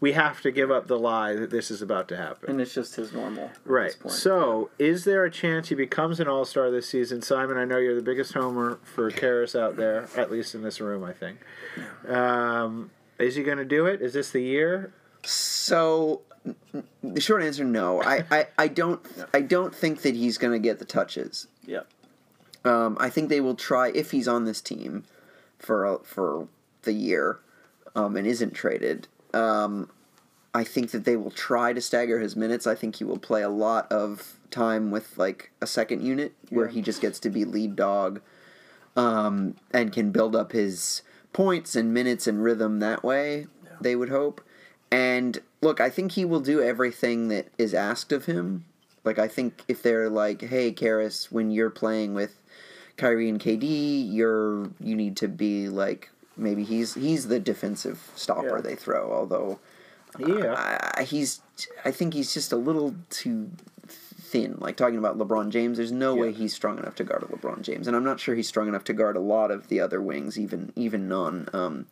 [0.00, 2.50] we have to give up the lie that this is about to happen.
[2.50, 3.44] And it's just his normal.
[3.46, 3.86] at Right.
[3.86, 4.14] this point.
[4.14, 7.22] So, is there a chance he becomes an All Star this season?
[7.22, 10.80] Simon, I know you're the biggest homer for Caris out there, at least in this
[10.80, 11.38] room, I think.
[12.08, 14.02] Um, is he going to do it?
[14.02, 14.92] Is this the year?
[15.22, 18.02] So n- n- the short answer, no.
[18.02, 19.00] I, I, I don't
[19.32, 21.46] I don't think that he's gonna get the touches.
[21.66, 21.80] yeah.
[22.66, 25.04] Um, I think they will try if he's on this team
[25.58, 26.48] for a- for
[26.82, 27.38] the year
[27.94, 29.06] um, and isn't traded.
[29.34, 29.90] Um,
[30.54, 32.66] I think that they will try to stagger his minutes.
[32.66, 36.66] I think he will play a lot of time with like a second unit where
[36.66, 36.72] Yeah.
[36.74, 38.20] he just gets to be lead dog
[38.96, 43.48] um, and can build up his points and minutes and rhythm that way.
[43.80, 44.40] They would hope.
[44.92, 48.64] And look, I think he will do everything that is asked of him.
[49.02, 52.38] Like I think if they're like, "Hey, Caris, when you're playing with
[52.96, 58.56] Kyrie and KD, you're you need to be like maybe he's he's the defensive stopper
[58.56, 58.60] Yeah.
[58.62, 59.58] they throw." Although
[60.18, 60.90] Yeah.
[60.96, 61.40] I, he's
[61.84, 63.50] I think he's just a little too
[63.88, 64.56] thin.
[64.58, 67.62] Like talking about LeBron James, there's no way he's strong enough to guard a LeBron
[67.62, 70.00] James, and I'm not sure he's strong enough to guard a lot of the other
[70.00, 71.86] wings, even even non um,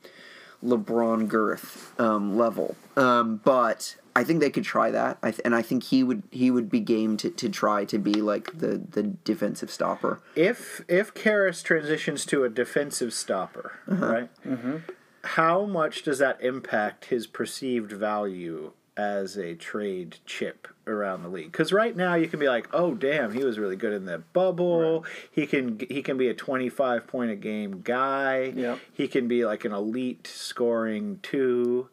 [0.64, 2.76] LeBron girth um, level.
[2.96, 6.22] Um, but I think they could try that, I th- and I think he would
[6.30, 10.20] he would be game to, to try to be like the the defensive stopper.
[10.36, 14.30] If if Caris transitions to a defensive stopper, right?
[14.44, 14.76] Mm-hmm.
[15.24, 21.53] How much does that impact his perceived value as a trade chip around the league?
[21.53, 24.18] Because right now you can be like, oh damn, he was really good in the
[24.18, 25.05] bubble.
[25.30, 28.53] He can he can be a twenty five point a game guy.
[28.55, 28.78] Yep.
[28.93, 31.89] He can be like an elite scoring 2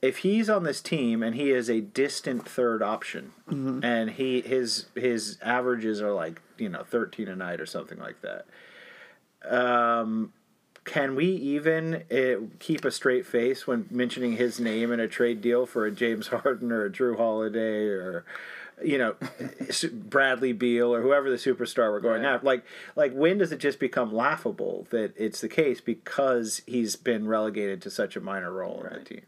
[0.00, 3.32] If he's on this team and he is a distant third option,
[3.82, 8.16] and he his his averages are like you know thirteen a night or something like
[8.22, 8.46] that.
[9.44, 10.32] Um,
[10.84, 15.40] can we even uh, keep a straight face when mentioning his name in a trade
[15.40, 18.24] deal for a James Harden or a Jrue Holiday or
[18.84, 19.14] you know
[19.92, 22.34] Bradley Beal or whoever the superstar we're going Right.
[22.34, 22.46] after?
[22.46, 22.64] Like
[22.96, 27.80] like when does it just become laughable that it's the case because he's been relegated
[27.82, 29.22] to such a minor role in the team?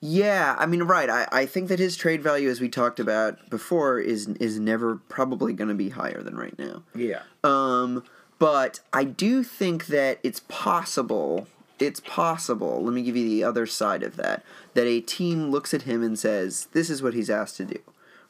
[0.00, 1.08] Yeah, I mean, right.
[1.08, 4.96] I, I think that his trade value, as we talked about before, is is never
[4.96, 6.82] probably going to be higher than right now.
[6.94, 7.22] Yeah.
[7.42, 8.04] Um,
[8.44, 11.46] but I do think that it's possible
[11.78, 12.84] it's possible.
[12.84, 14.44] Let me give you the other side of that.
[14.74, 17.78] That a team looks at him and says, "This is what he's asked to do."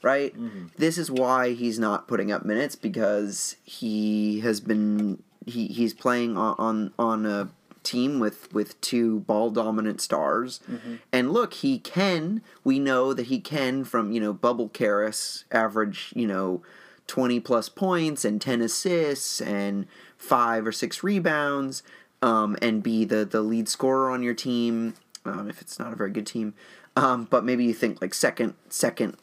[0.02, 0.32] Right?
[0.38, 0.66] Mm-hmm.
[0.76, 6.36] This is why he's not putting up minutes because he has been he, he's playing
[6.36, 7.48] on, on on a
[7.82, 10.60] team with with two ball dominant stars.
[10.70, 10.94] Mm-hmm.
[11.12, 12.40] And look, he can.
[12.62, 16.62] We know that he can from, you know, Bubble Caris average, you know,
[17.06, 19.86] 20 plus points and 10 assists and
[20.18, 21.82] 5 or 6 rebounds
[22.22, 24.94] um, and be the the lead scorer on your team
[25.26, 26.54] um, if it's not a very good team.
[26.96, 29.16] Um, but maybe you think like second second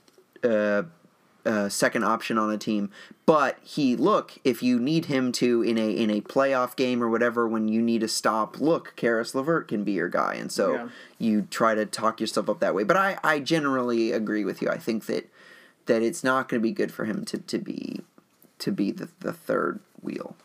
[0.44, 0.84] uh,
[1.46, 2.92] uh, second option on a team.
[3.26, 7.10] But he look if you need him to in a in a playoff game or
[7.10, 8.60] whatever when you need a stop.
[8.60, 10.90] Look, Caris LeVert can be your guy, and so Yeah.
[11.18, 12.84] you try to talk yourself up that way.
[12.84, 14.70] But I I generally agree with you.
[14.70, 15.31] I think that
[15.86, 18.02] that it's not going to be good for him to, to be
[18.60, 20.36] to be the, the third wheel.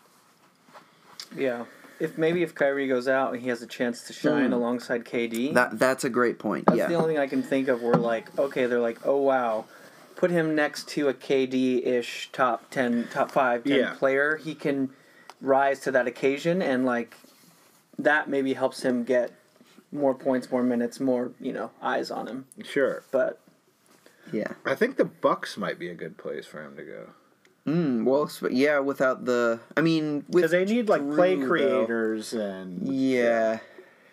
[1.36, 1.64] Yeah.
[1.98, 4.54] If maybe if Kyrie goes out and he has a chance to shine Mm.
[4.54, 6.66] alongside KD, That that's a great point.
[6.66, 6.86] that's yeah.
[6.88, 9.64] the only thing I can think of where like, okay, they're like, oh wow,
[10.14, 13.94] put him next to a KD ish top ten, top five, 10 Yeah.
[13.94, 14.36] player.
[14.36, 14.90] He can
[15.40, 17.16] rise to that occasion and like
[17.98, 19.32] that maybe helps him get
[19.92, 22.44] more points, more minutes, more, you know, eyes on him.
[22.64, 23.02] Sure.
[23.10, 23.40] But
[24.32, 24.52] yeah.
[24.64, 27.06] I think the Bucks might be a good place for him to go.
[27.66, 28.78] Mm, well, yeah.
[28.78, 31.46] Without the, I mean, Because they need like play Jrue, though.
[31.48, 33.58] creators and Yeah.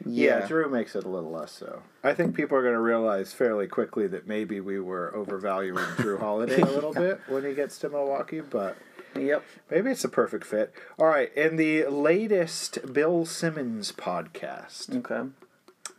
[0.05, 0.47] Yeah, Yeah.
[0.47, 1.83] Jrue makes it a little less so.
[2.03, 6.19] I think people are going to realize fairly quickly that maybe we were overvaluing Jrue
[6.19, 8.75] Holiday a little bit when he gets to Milwaukee, but
[9.15, 9.43] yep.
[9.69, 10.73] maybe it's a perfect fit.
[10.99, 15.29] All right, in the latest Bill Simmons podcast, Okay.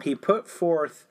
[0.02, 1.06] he put forth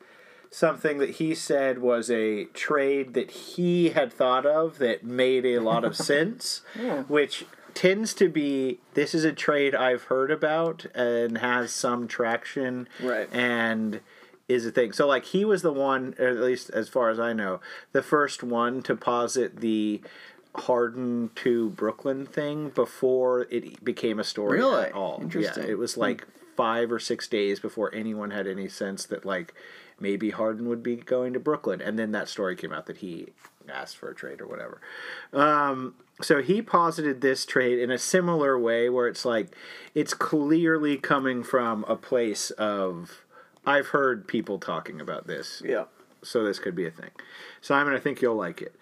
[0.54, 5.58] something that he said was a trade that he had thought of that made a
[5.58, 7.02] lot of sense, Yeah.
[7.04, 12.88] which tends to be this is a trade I've heard about and has some traction
[13.02, 13.28] Right.
[13.34, 14.02] and
[14.48, 14.94] is a thing.
[14.94, 17.60] So like he was the one or at least as far as I know,
[17.92, 20.02] the first one to posit the
[20.56, 24.86] Harden to Brooklyn thing before it became a story Really?
[24.86, 25.18] at all.
[25.20, 25.64] Interesting.
[25.64, 26.02] Yeah, it was hmm.
[26.02, 29.56] like five or six days before anyone had any sense that like
[30.04, 33.30] maybe Harden would be going to Brooklyn, and then that story came out that he
[33.68, 34.82] asked for a trade or whatever.
[35.32, 39.56] Um, so he posited this trade in a similar way, where it's like
[39.96, 43.24] it's clearly coming from a place of
[43.66, 45.86] I've heard people talking about this, Yeah.
[46.22, 47.12] so this could be a thing.
[47.62, 48.76] Simon, I think you'll like it.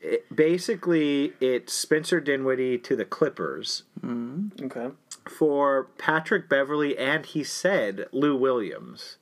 [0.00, 4.88] it basically, it's Spencer Dinwiddie to the Clippers Okay.
[5.28, 9.18] for Patrick Beverley and he said Lou Williams,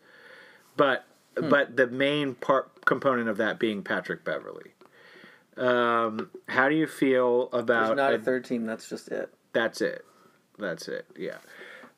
[0.76, 1.04] but
[1.34, 4.72] but the main part component of that being Patrick Beverley.
[5.56, 7.86] Um, how do you feel about?
[7.86, 8.66] There's not a a- third team.
[8.66, 9.32] That's just it.
[9.52, 10.04] that's it?
[10.58, 11.06] That's it.
[11.16, 11.38] Yeah.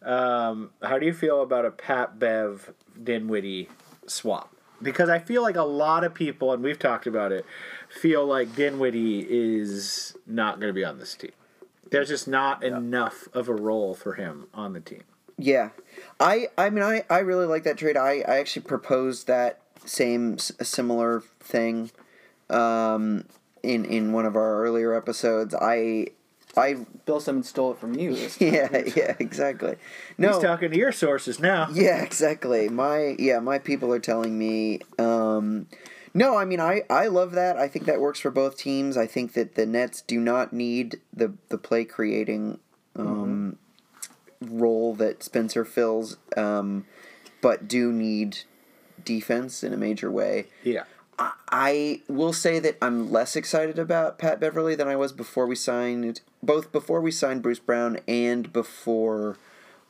[0.03, 2.73] Um, how do you feel about a Pat Bev
[3.03, 3.69] Dinwiddie
[4.07, 4.55] swap?
[4.83, 7.47] Because I feel like a lot of people, and we've talked about it,
[7.89, 11.31] feel like Dinwiddie is not going to be on this team.
[11.91, 15.05] There's just not enough of a role for him on the team.
[15.39, 15.71] Yeah,
[16.21, 17.97] I I mean I, I really like that trade.
[17.97, 21.91] I, I actually proposed that same similar thing,
[22.51, 23.25] um,
[23.63, 25.55] in in one of our earlier episodes.
[25.55, 26.09] I
[26.57, 28.13] I Bill Simmons stole it from you.
[28.39, 29.77] yeah yeah exactly.
[30.19, 31.69] No, He's talking to your sources now.
[31.73, 32.69] yeah exactly.
[32.69, 34.81] My yeah my people are telling me.
[34.99, 35.67] Um,
[36.13, 37.57] no, I mean I, I love that.
[37.57, 38.97] I think that works for both teams.
[38.97, 42.61] I think that the Nets do not need the the play creating
[42.97, 43.59] um,
[44.51, 46.85] role that Spencer fills, um,
[47.41, 48.39] but do need
[49.05, 50.47] defense in a major way.
[50.63, 50.85] Yeah.
[51.17, 55.55] I will say that I'm less excited about Pat Beverley than I was before we
[55.55, 59.37] signed both before we signed Bruce Brown and before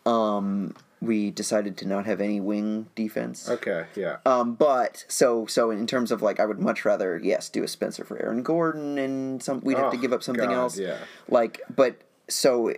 [0.04, 3.48] um, we decided to not have any wing defense.
[3.48, 3.86] Okay.
[3.96, 4.18] Yeah.
[4.26, 7.68] Um, but so so in terms of like I would much rather yes do a
[7.68, 10.78] Spencer for Aaron Gordon and some we'd have to Oh, give up something God, else.
[10.78, 10.98] yeah.
[11.28, 11.96] Like but
[12.28, 12.74] so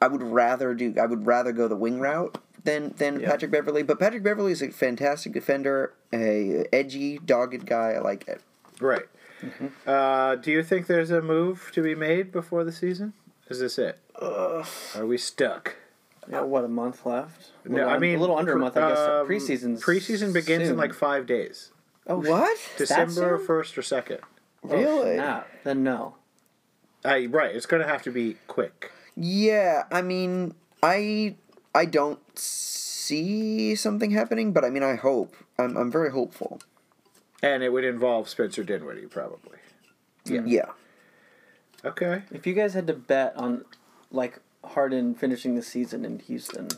[0.00, 3.30] I would rather do I would rather go the wing route than than Yeah.
[3.30, 3.82] Patrick Beverley.
[3.82, 7.92] But Patrick Beverley is a fantastic defender, a edgy, dogged guy.
[7.92, 8.40] I like it.
[8.80, 9.06] Right.
[9.86, 13.14] Uh, do you think there's a move to be made before the season?
[13.48, 13.98] Is this it?
[14.20, 15.76] Are we stuck?
[16.30, 17.50] Yeah, what a month left.
[17.64, 18.76] A No, little I mean a little under a month.
[18.76, 19.80] I guess um, preseason.
[19.80, 21.72] Preseason begins in like five days.
[22.06, 22.58] oh What?
[22.76, 24.18] December first or second.
[24.62, 25.16] Really?
[25.16, 26.16] Nah, then no.
[27.04, 27.54] Uh, right.
[27.56, 28.92] It's going to have to be quick.
[29.22, 31.36] Yeah, I mean, I
[31.74, 35.36] I don't see something happening, but I mean, I hope.
[35.58, 36.58] I'm I'm very hopeful.
[37.42, 39.58] And it would involve Spencer Dinwiddie, probably.
[40.24, 40.40] Yeah.
[40.46, 40.70] Yeah.
[41.84, 42.22] Okay.
[42.30, 43.66] If you guys had to bet on
[44.10, 46.68] like Harden finishing the season in Houston,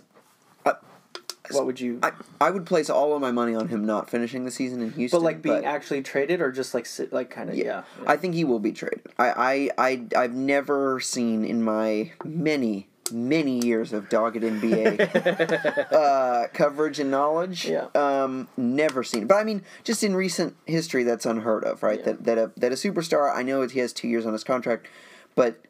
[1.55, 1.98] what would you?
[2.03, 4.92] I, I would place all of my money on him not finishing the season in
[4.92, 5.18] Houston.
[5.20, 7.82] but like being actually traded or just like sit, like kind of yeah.
[8.07, 9.03] I think he will be traded.
[9.18, 16.48] I, I, I, I've never seen in my many, many years of dogged NBA uh,
[16.53, 17.86] coverage and knowledge, Yeah.
[17.94, 19.26] um, never seen.
[19.26, 21.98] But I mean, just in recent history, that's unheard of, right?
[22.00, 22.05] Yeah.
[22.12, 23.34] That that a that a superstar.
[23.34, 24.86] I know he has two years on his contract,
[25.34, 25.61] but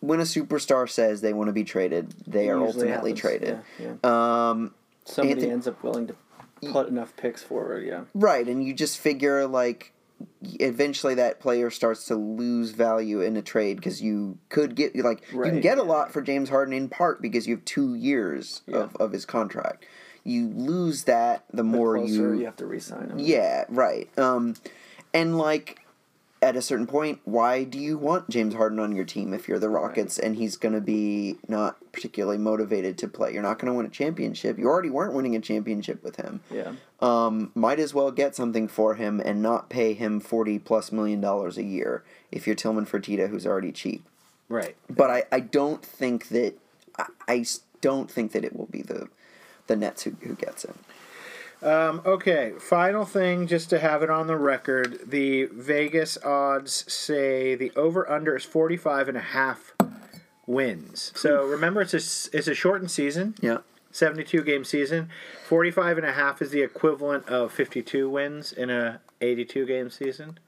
[0.00, 3.58] when a superstar says they want to be traded, they It are ultimately happens, traded.
[3.78, 4.48] yeah, yeah.
[4.50, 4.74] Um,
[5.10, 6.14] Somebody Anthony- ends up willing to
[6.70, 7.84] put enough picks forward.
[7.86, 8.02] Yeah.
[8.14, 9.92] Right, and you just figure like
[10.60, 15.22] eventually that player starts to lose value in a trade because you could get like
[15.32, 17.94] you can Right, get a lot for James Harden in part because you have two
[17.94, 18.78] years Yeah.
[18.80, 19.86] of, of his contract.
[20.24, 23.18] You lose that the The more you, you have to re-sign him.
[23.18, 24.54] yeah right um,
[25.14, 25.80] and like
[26.42, 29.58] at a certain point, why do you want James Harden on your team if you're
[29.58, 33.34] the Rockets and he's going to be not particularly motivated to play?
[33.34, 34.58] You're not going to win a championship.
[34.58, 36.72] You already weren't winning a championship with him Yeah.
[37.00, 41.20] um, might as well get something for him and not pay him forty plus million
[41.20, 44.02] dollars a year if you're Tillman Fertitta, who's already cheap.
[44.48, 44.76] Right.
[44.88, 46.54] But I, I don't think that
[47.28, 47.44] I
[47.82, 49.08] don't think that it will be the
[49.66, 50.74] the Nets who, who gets him.
[51.62, 55.00] Um, okay, final thing, just to have it on the record.
[55.10, 59.74] The Vegas odds say the over under is 45 and a half
[60.46, 61.12] wins.
[61.14, 63.58] So remember, it's a, it's a shortened season, Yeah.
[63.92, 65.10] 72 game season.
[65.46, 70.38] 45 and a half is the equivalent of 52 wins in a 82 game season.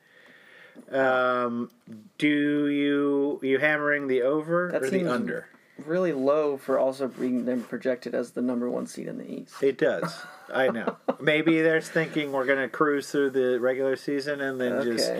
[0.90, 1.70] Um,
[2.16, 5.46] do you you hammering the over That or seems- the under?
[5.86, 9.62] Really low for also being them projected as the number one seed in the East.
[9.62, 10.24] It does.
[10.52, 10.96] I know.
[11.20, 15.12] Maybe they're thinking we're going to cruise through the regular season and then just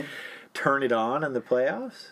[0.55, 2.07] turn it on in the playoffs.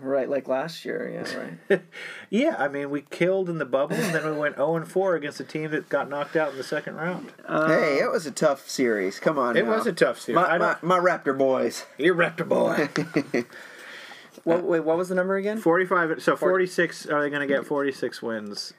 [0.00, 1.10] Right, like last year.
[1.12, 1.82] Yeah, right.
[2.30, 5.16] Yeah, I mean, we killed in the bubble and then we went 0 and 4
[5.16, 7.32] against a team that got knocked out in the second round.
[7.48, 9.18] hey, it was a tough series.
[9.18, 9.56] Come on.
[9.56, 9.76] It now.
[9.76, 10.36] was a tough series.
[10.36, 11.84] My, my, my Raptor boys.
[11.96, 12.88] you're Raptor boy.
[14.44, 15.58] What, wait, what was the number again?
[15.58, 16.22] 45.
[16.22, 17.06] So 46.
[17.06, 18.72] Are they going to get 46 wins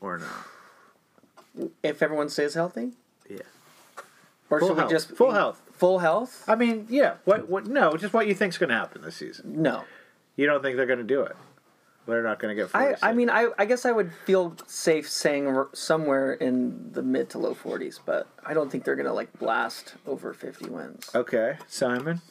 [0.00, 1.68] or no?
[1.82, 2.92] If everyone stays healthy,
[3.28, 3.38] Yeah.
[4.50, 4.90] or Full should health.
[4.90, 5.60] we just Full health.
[5.72, 6.44] Full health?
[6.48, 7.14] I mean, yeah.
[7.24, 7.48] What?
[7.48, 7.66] What?
[7.66, 9.62] No, just what you think's going to happen this season.
[9.62, 9.84] No.
[10.36, 11.36] You don't think they're going to do it?
[12.06, 12.70] They're not going to get.
[12.74, 13.02] I, 46.
[13.02, 17.38] I mean, I, I guess I would feel safe saying somewhere in the mid to
[17.38, 21.10] low 40s, but I don't think they're going to like blast over 50 wins.
[21.14, 22.22] Okay, Simon.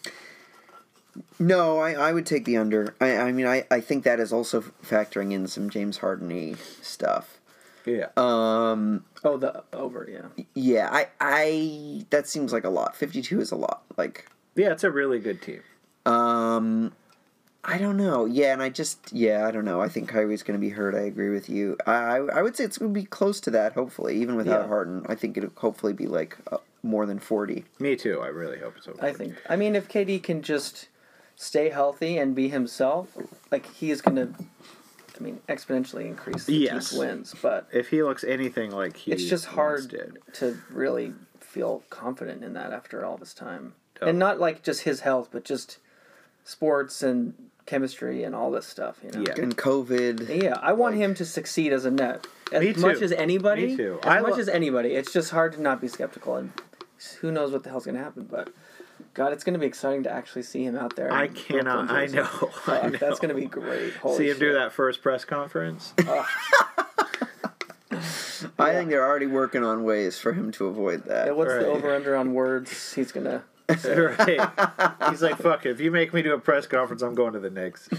[1.39, 2.93] No, I, I would take the under.
[3.01, 7.39] I, I mean, I, I think that is also factoring in some James Harden stuff.
[7.85, 8.07] Yeah.
[8.17, 10.43] Um, Oh, the over, yeah.
[10.53, 12.95] yeah, I, I that seems like a lot.
[12.95, 13.83] Fifty two is a lot.
[13.97, 15.61] Like, Yeah, it's a really good team.
[16.05, 16.93] um,
[17.63, 18.25] I don't know.
[18.25, 19.81] Yeah, and I just yeah, I don't know.
[19.81, 20.95] I think Kyrie's going to be hurt.
[20.95, 21.77] I agree with you.
[21.85, 23.73] I I, I would say it's going to be close to that.
[23.73, 24.67] Hopefully, even without Yeah.
[24.67, 27.65] Harden, I think it'll hopefully be like uh, more than forty.
[27.79, 28.21] Me too.
[28.21, 29.03] I really hope it's over.
[29.03, 29.35] I think.
[29.49, 30.87] I mean, if KD can just
[31.39, 33.15] stay healthy and be himself,
[33.51, 34.33] like he is going to,
[35.17, 36.91] I mean, exponentially increase the Yes.
[36.91, 37.33] wins.
[37.41, 40.17] But if he looks anything like he, it's just hard Did.
[40.33, 44.07] to really feel confident in that after all this time, Oh.
[44.07, 45.77] and not like just his health, but just
[46.43, 47.33] sports and
[47.67, 48.99] chemistry and all this stuff.
[49.03, 49.23] You know.
[49.27, 49.41] Yeah.
[49.41, 50.41] And COVID.
[50.43, 52.81] Yeah, I want Like- him to succeed as a net as Me too.
[52.81, 53.67] much as anybody.
[53.67, 53.99] Me too.
[54.03, 56.51] As I much lo- as anybody, it's just hard to not be skeptical, and
[57.21, 58.27] who knows what the hell's gonna happen.
[58.29, 58.49] But
[59.17, 61.11] God, it's gonna be exciting to actually see him out there.
[61.11, 61.89] I cannot.
[61.89, 62.17] I jersey.
[62.17, 62.51] know.
[62.67, 62.97] I know.
[62.99, 63.95] That's gonna be great.
[63.95, 65.91] Holy See him do that first press conference.
[68.59, 71.25] I think they're already working on ways for him to avoid that.
[71.25, 71.61] Yeah, what's Right.
[71.61, 72.93] the over under on words?
[72.93, 73.43] He's gonna.
[73.67, 74.49] right.
[75.09, 75.71] He's like, "Fuck it.
[75.71, 77.89] If you make me do a press conference, I'm going to the Knicks."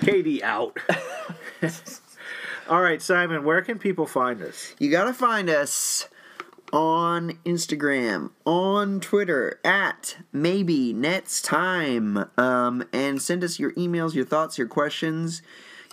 [0.00, 0.78] KD out.
[2.70, 3.44] All right, Simon.
[3.44, 4.74] Where can people find us?
[4.78, 6.08] You gotta find us
[6.72, 14.24] on Instagram, on Twitter at maybe Nets Time, um, and send us your emails, your
[14.24, 15.42] thoughts, your questions,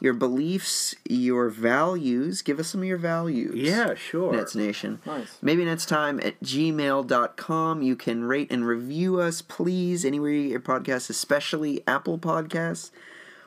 [0.02, 2.42] your beliefs, your values.
[2.42, 3.56] Give us some of your values.
[3.56, 4.34] Yeah, sure.
[4.34, 5.00] Nets Nation.
[5.06, 5.38] Nice.
[5.42, 7.82] Maybe Nets Time at gmail.com.
[7.84, 12.90] You can rate and review us, please, anywhere you get your podcasts, especially Apple Podcasts,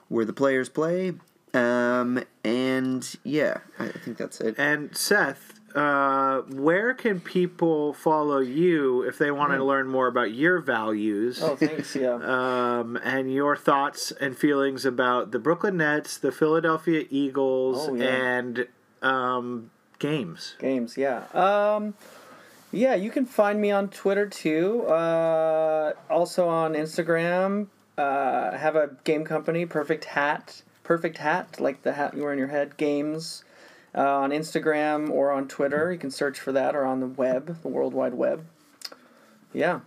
[0.08, 1.14] where the players play.
[1.52, 4.56] Um, and yeah, I think that's it.
[4.58, 10.32] And Seth, uh, where can people follow you if they want to learn more about
[10.32, 11.42] your values?
[11.42, 11.96] Oh, thanks.
[11.96, 12.14] Yeah.
[12.80, 18.04] um, and your thoughts and feelings about the Brooklyn Nets, the Philadelphia Eagles, Oh, yeah.
[18.04, 18.68] and
[19.02, 20.54] um, games.
[20.60, 21.24] Games, yeah.
[21.34, 21.94] Um,
[22.70, 24.82] yeah, you can find me on Twitter too.
[24.86, 27.66] Uh, also on Instagram.
[27.98, 30.62] Uh, I have a game company, Perfect Hat.
[30.82, 32.76] Perfect Hat, like the hat you wear on your head.
[32.76, 33.44] Games.
[33.94, 35.92] Uh, on Instagram or on Twitter.
[35.92, 38.46] You can search for that or on the web, the World Wide Web.
[39.52, 39.80] Yeah.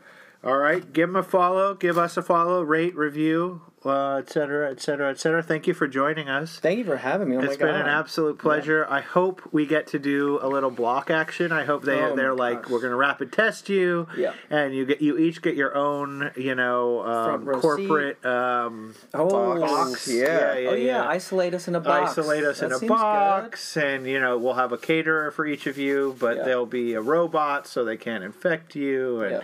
[0.43, 4.71] All right, give them a follow, give us a follow, rate, review, uh, et cetera,
[4.71, 5.41] et cetera, et cetera.
[5.41, 6.59] Thank you for joining us.
[6.59, 7.37] Thank you for having me.
[7.37, 7.81] Oh It's been God.
[7.81, 8.85] an absolute pleasure.
[8.89, 11.51] I hope we get to do a little block action.
[11.51, 12.71] I hope they Oh they're like gosh.
[12.71, 14.07] we're gonna rapid test you.
[14.17, 14.33] Yeah.
[14.49, 20.07] And you get you each get your own you know um, corporate um, Oh, box.
[20.07, 20.55] yeah.
[20.69, 22.11] Oh yeah, isolate us in a box.
[22.17, 25.77] Isolate us in a box, and you know we'll have a caterer for each of
[25.77, 26.43] you, but Yeah.
[26.43, 29.43] they'll be a robot so they can't infect you, and.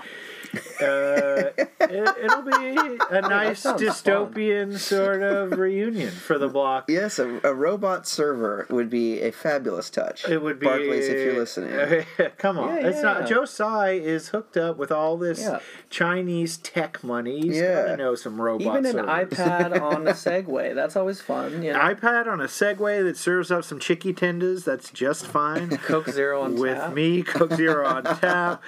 [0.53, 1.49] Uh,
[1.81, 6.85] it, it'll be a nice sounds dystopian sort of reunion for the block.
[6.89, 10.27] Yes, a, a robot server would be a fabulous touch.
[10.27, 12.05] It would be Barclays if you're listening.
[12.37, 13.21] Come on, Yeah, it's not.
[13.21, 13.25] yeah.
[13.27, 15.59] Joe Tsai is hooked up with all this Yeah.
[15.89, 17.41] Chinese tech money.
[17.41, 17.83] He's Yeah.
[17.83, 18.65] gotta know some robots.
[18.65, 19.37] Even an servers.
[19.37, 20.73] iPad on a Segway.
[20.75, 21.63] That's always fun.
[21.63, 24.63] You know, iPad on a Segway that serves up some chicky tenders.
[24.63, 25.69] That's just fine.
[25.77, 26.59] Coke Zero on Tap.
[26.59, 26.93] with tap.
[26.93, 28.63] me, Coke Zero on tap.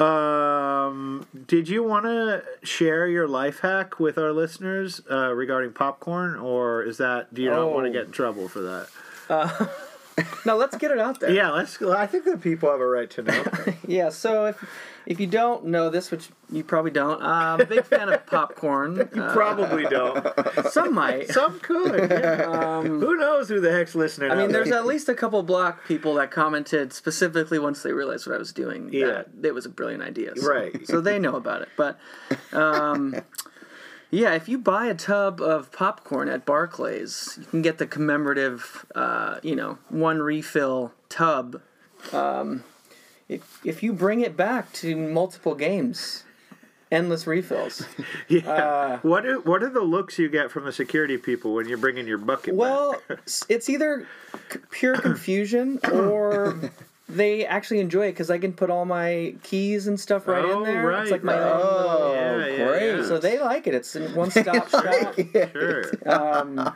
[0.00, 6.36] Um, did you want to share your life hack with our listeners uh, regarding popcorn,
[6.36, 7.92] or is that do you not want to Oh.
[7.92, 8.88] get in trouble for that?
[10.46, 11.30] No, let's get it out there.
[11.32, 11.80] Yeah, let's.
[11.82, 13.44] I think the people have a right to know.
[13.86, 14.64] Yeah, so if
[15.06, 19.08] if you don't know this, which you probably don't, I'm a big fan of popcorn.
[19.24, 20.24] Uh, Probably don't.
[20.70, 21.28] some might.
[21.28, 22.10] Some could.
[22.10, 22.82] yeah.
[22.82, 24.30] who knows who the heck's listening?
[24.30, 27.92] Um, I mean, there's at least a couple block people that commented specifically once they
[27.92, 28.90] realized what I was doing.
[28.92, 29.06] Yeah.
[29.06, 30.32] that it was a brilliant idea.
[30.36, 30.86] So, Right.
[30.86, 31.68] So they know about it.
[31.76, 31.98] But,
[32.52, 33.16] um,
[34.14, 38.86] yeah, if you buy a tub of popcorn at Barclays, you can get the commemorative,
[38.94, 41.60] uh, you know, one refill tub.
[42.12, 42.62] Um,
[43.28, 46.24] if if you bring it back to multiple games,
[46.92, 47.84] endless refills.
[48.28, 48.50] Yeah.
[48.50, 51.78] uh, what are what are the looks you get from the security people when you're
[51.78, 52.54] bringing your bucket?
[52.54, 53.00] Well,
[53.48, 54.06] it's either
[54.50, 56.72] c- pure confusion or
[57.08, 60.58] they actually enjoy it because I can put all my keys and stuff right Oh,
[60.58, 60.86] in there.
[60.86, 61.52] right, it's like my right.
[61.52, 61.60] own.
[61.62, 62.96] Oh, Yeah, yeah, great.
[62.98, 63.04] yeah.
[63.04, 63.74] So they like it.
[63.74, 65.14] It's one-stop shop.
[65.52, 65.84] sure.
[66.06, 66.74] Um,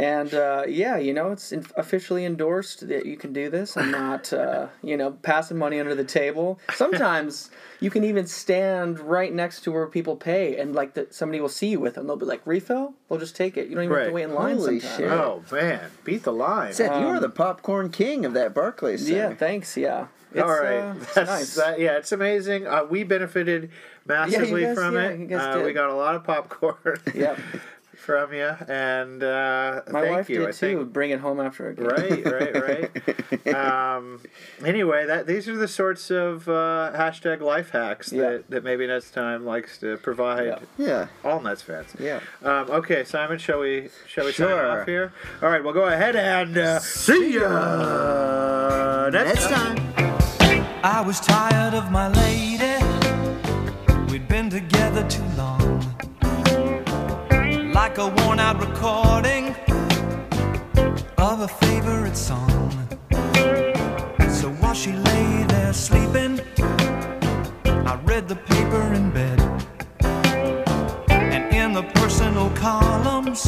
[0.00, 3.76] and uh, yeah, you know, it's in- officially endorsed that you can do this.
[3.76, 6.58] I'm not, uh, you know, passing money under the table.
[6.74, 11.40] Sometimes you can even stand right next to where people pay, and like that somebody
[11.40, 12.06] will see you with them.
[12.06, 13.68] They'll be like, "Refill." They'll just take it.
[13.68, 14.56] You don't even have to wait in line.
[14.56, 14.96] Holy sometimes.
[14.96, 15.10] shit.
[15.12, 16.72] Oh man, beat the line.
[16.72, 19.16] Seth, you are Um, the popcorn king of that Barclays Center.
[19.30, 19.76] Yeah, thanks.
[19.76, 20.06] Yeah.
[20.32, 21.54] It's, All right, uh, it's That's, nice.
[21.56, 22.64] that- yeah, it's amazing.
[22.66, 23.70] Uh, we benefited
[24.06, 25.18] massively guys- from yeah, it.
[25.18, 25.66] you guys uh, did.
[25.66, 27.36] we got a lot of popcorn Yep.
[28.10, 30.38] from you, and uh, My thank wife you.
[30.40, 30.56] did I too.
[30.78, 31.86] think Bring it home after a game.
[31.86, 32.92] right, right,
[33.46, 33.54] right.
[33.54, 34.20] um,
[34.64, 38.22] anyway, that these are the sorts of uh, hashtag life hacks Yeah.
[38.30, 40.58] that, that maybe Nets Time likes to provide Yeah.
[40.76, 41.06] Yeah.
[41.24, 41.94] all Nets fans.
[42.00, 42.18] Yeah.
[42.42, 44.80] Um, okay, Simon, shall we shall we sign Sure.
[44.80, 45.12] off here?
[45.42, 49.76] All right, we'll go ahead and uh, see ya next, Next time.
[49.94, 50.66] time.
[50.82, 52.74] I was tired of my lady.
[54.10, 55.59] We'd been together too long
[57.90, 59.48] like a worn out recording
[61.18, 62.70] of a favorite song.
[64.28, 66.40] So while she lay there sleeping,
[67.64, 69.40] I read the paper in bed.
[71.10, 73.42] And in the personal columns,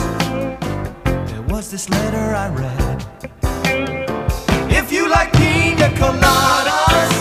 [1.31, 3.07] there was this letter I read.
[4.73, 7.13] If you like pina coladas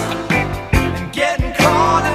[0.73, 2.10] and getting caught